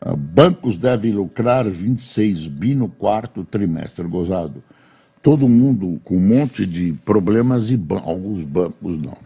Ah, 0.00 0.16
bancos 0.16 0.74
devem 0.74 1.12
lucrar 1.12 1.64
26 1.70 2.48
bi 2.48 2.74
no 2.74 2.88
quarto 2.88 3.44
trimestre, 3.44 4.04
gozado. 4.08 4.64
Todo 5.22 5.48
mundo 5.48 6.00
com 6.02 6.16
um 6.16 6.20
monte 6.20 6.66
de 6.66 6.92
problemas 7.04 7.70
e 7.70 7.76
ban 7.76 8.00
alguns 8.00 8.42
bancos 8.42 8.98
não. 8.98 9.16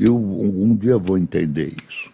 Eu 0.00 0.16
um 0.16 0.74
dia 0.74 0.96
vou 0.96 1.18
entender 1.18 1.74
isso. 1.86 2.10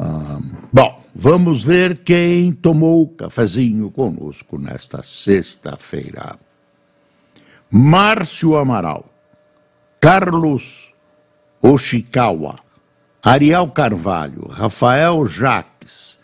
Ah, 0.00 0.40
bom, 0.72 1.00
vamos 1.14 1.62
ver 1.62 1.98
quem 1.98 2.52
tomou 2.52 3.06
cafezinho 3.06 3.88
conosco 3.88 4.58
nesta 4.58 5.00
sexta-feira. 5.04 6.36
Márcio 7.70 8.56
Amaral, 8.56 9.08
Carlos 10.00 10.92
Oshikawa, 11.62 12.65
Ariel 13.26 13.66
Carvalho, 13.72 14.46
Rafael 14.48 15.26
Jaques, 15.26 16.16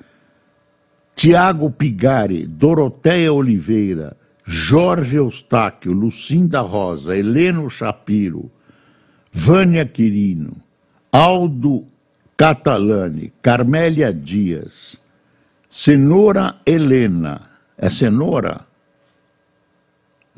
Tiago 1.17 1.69
Pigari, 1.69 2.47
Doroteia 2.47 3.33
Oliveira, 3.33 4.17
Jorge 4.47 5.17
Eustáquio, 5.17 5.91
Lucinda 5.93 6.61
Rosa, 6.61 7.17
Heleno 7.17 7.69
Shapiro, 7.69 8.49
Vânia 9.33 9.85
Quirino, 9.85 10.53
Aldo 11.11 11.85
Catalani, 12.37 13.33
Carmélia 13.43 14.13
Dias, 14.13 14.97
Cenoura 15.69 16.61
Helena, 16.65 17.51
é 17.77 17.91
Cenoura? 17.91 18.65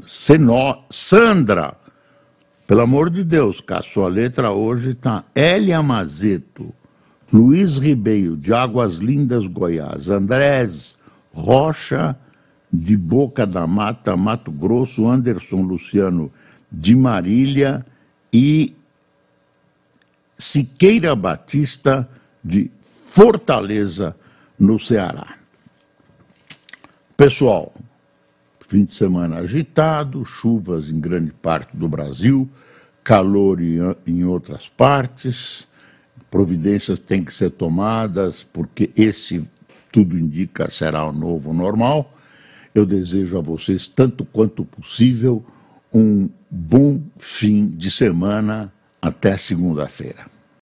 Senó, 0.06 0.86
Sandra, 0.88 1.76
pelo 2.66 2.82
amor 2.82 3.10
de 3.10 3.22
Deus, 3.22 3.60
cara, 3.60 3.82
sua 3.82 4.08
letra 4.08 4.50
hoje 4.50 4.90
está 4.90 5.24
Elia 5.34 5.82
Mazeto, 5.82 6.72
Luiz 7.32 7.78
Ribeiro, 7.78 8.36
de 8.36 8.54
Águas 8.54 8.94
Lindas, 8.96 9.46
Goiás, 9.46 10.08
Andrés 10.08 10.96
Rocha, 11.32 12.16
de 12.72 12.96
Boca 12.96 13.46
da 13.46 13.66
Mata, 13.66 14.16
Mato 14.16 14.50
Grosso, 14.50 15.08
Anderson 15.08 15.62
Luciano, 15.62 16.30
de 16.70 16.94
Marília 16.94 17.84
e 18.32 18.74
Siqueira 20.38 21.14
Batista, 21.14 22.08
de 22.42 22.70
Fortaleza, 22.82 24.16
no 24.58 24.78
Ceará. 24.78 25.36
Pessoal, 27.16 27.72
fim 28.74 28.82
de 28.82 28.92
semana 28.92 29.36
agitado, 29.36 30.24
chuvas 30.24 30.90
em 30.90 30.98
grande 30.98 31.30
parte 31.30 31.76
do 31.76 31.86
Brasil, 31.86 32.50
calor 33.04 33.60
em 33.62 34.24
outras 34.24 34.68
partes 34.68 35.68
providências 36.28 36.98
têm 36.98 37.22
que 37.22 37.32
ser 37.32 37.50
tomadas, 37.50 38.42
porque 38.42 38.90
esse, 38.96 39.48
tudo 39.92 40.18
indica, 40.18 40.68
será 40.72 41.08
o 41.08 41.12
novo 41.12 41.52
normal. 41.52 42.12
Eu 42.74 42.84
desejo 42.84 43.38
a 43.38 43.40
vocês, 43.40 43.86
tanto 43.86 44.24
quanto 44.24 44.64
possível, 44.64 45.44
um 45.92 46.28
bom 46.50 47.00
fim 47.16 47.68
de 47.68 47.92
semana. 47.92 48.72
Até 49.00 49.36
segunda-feira. 49.36 50.33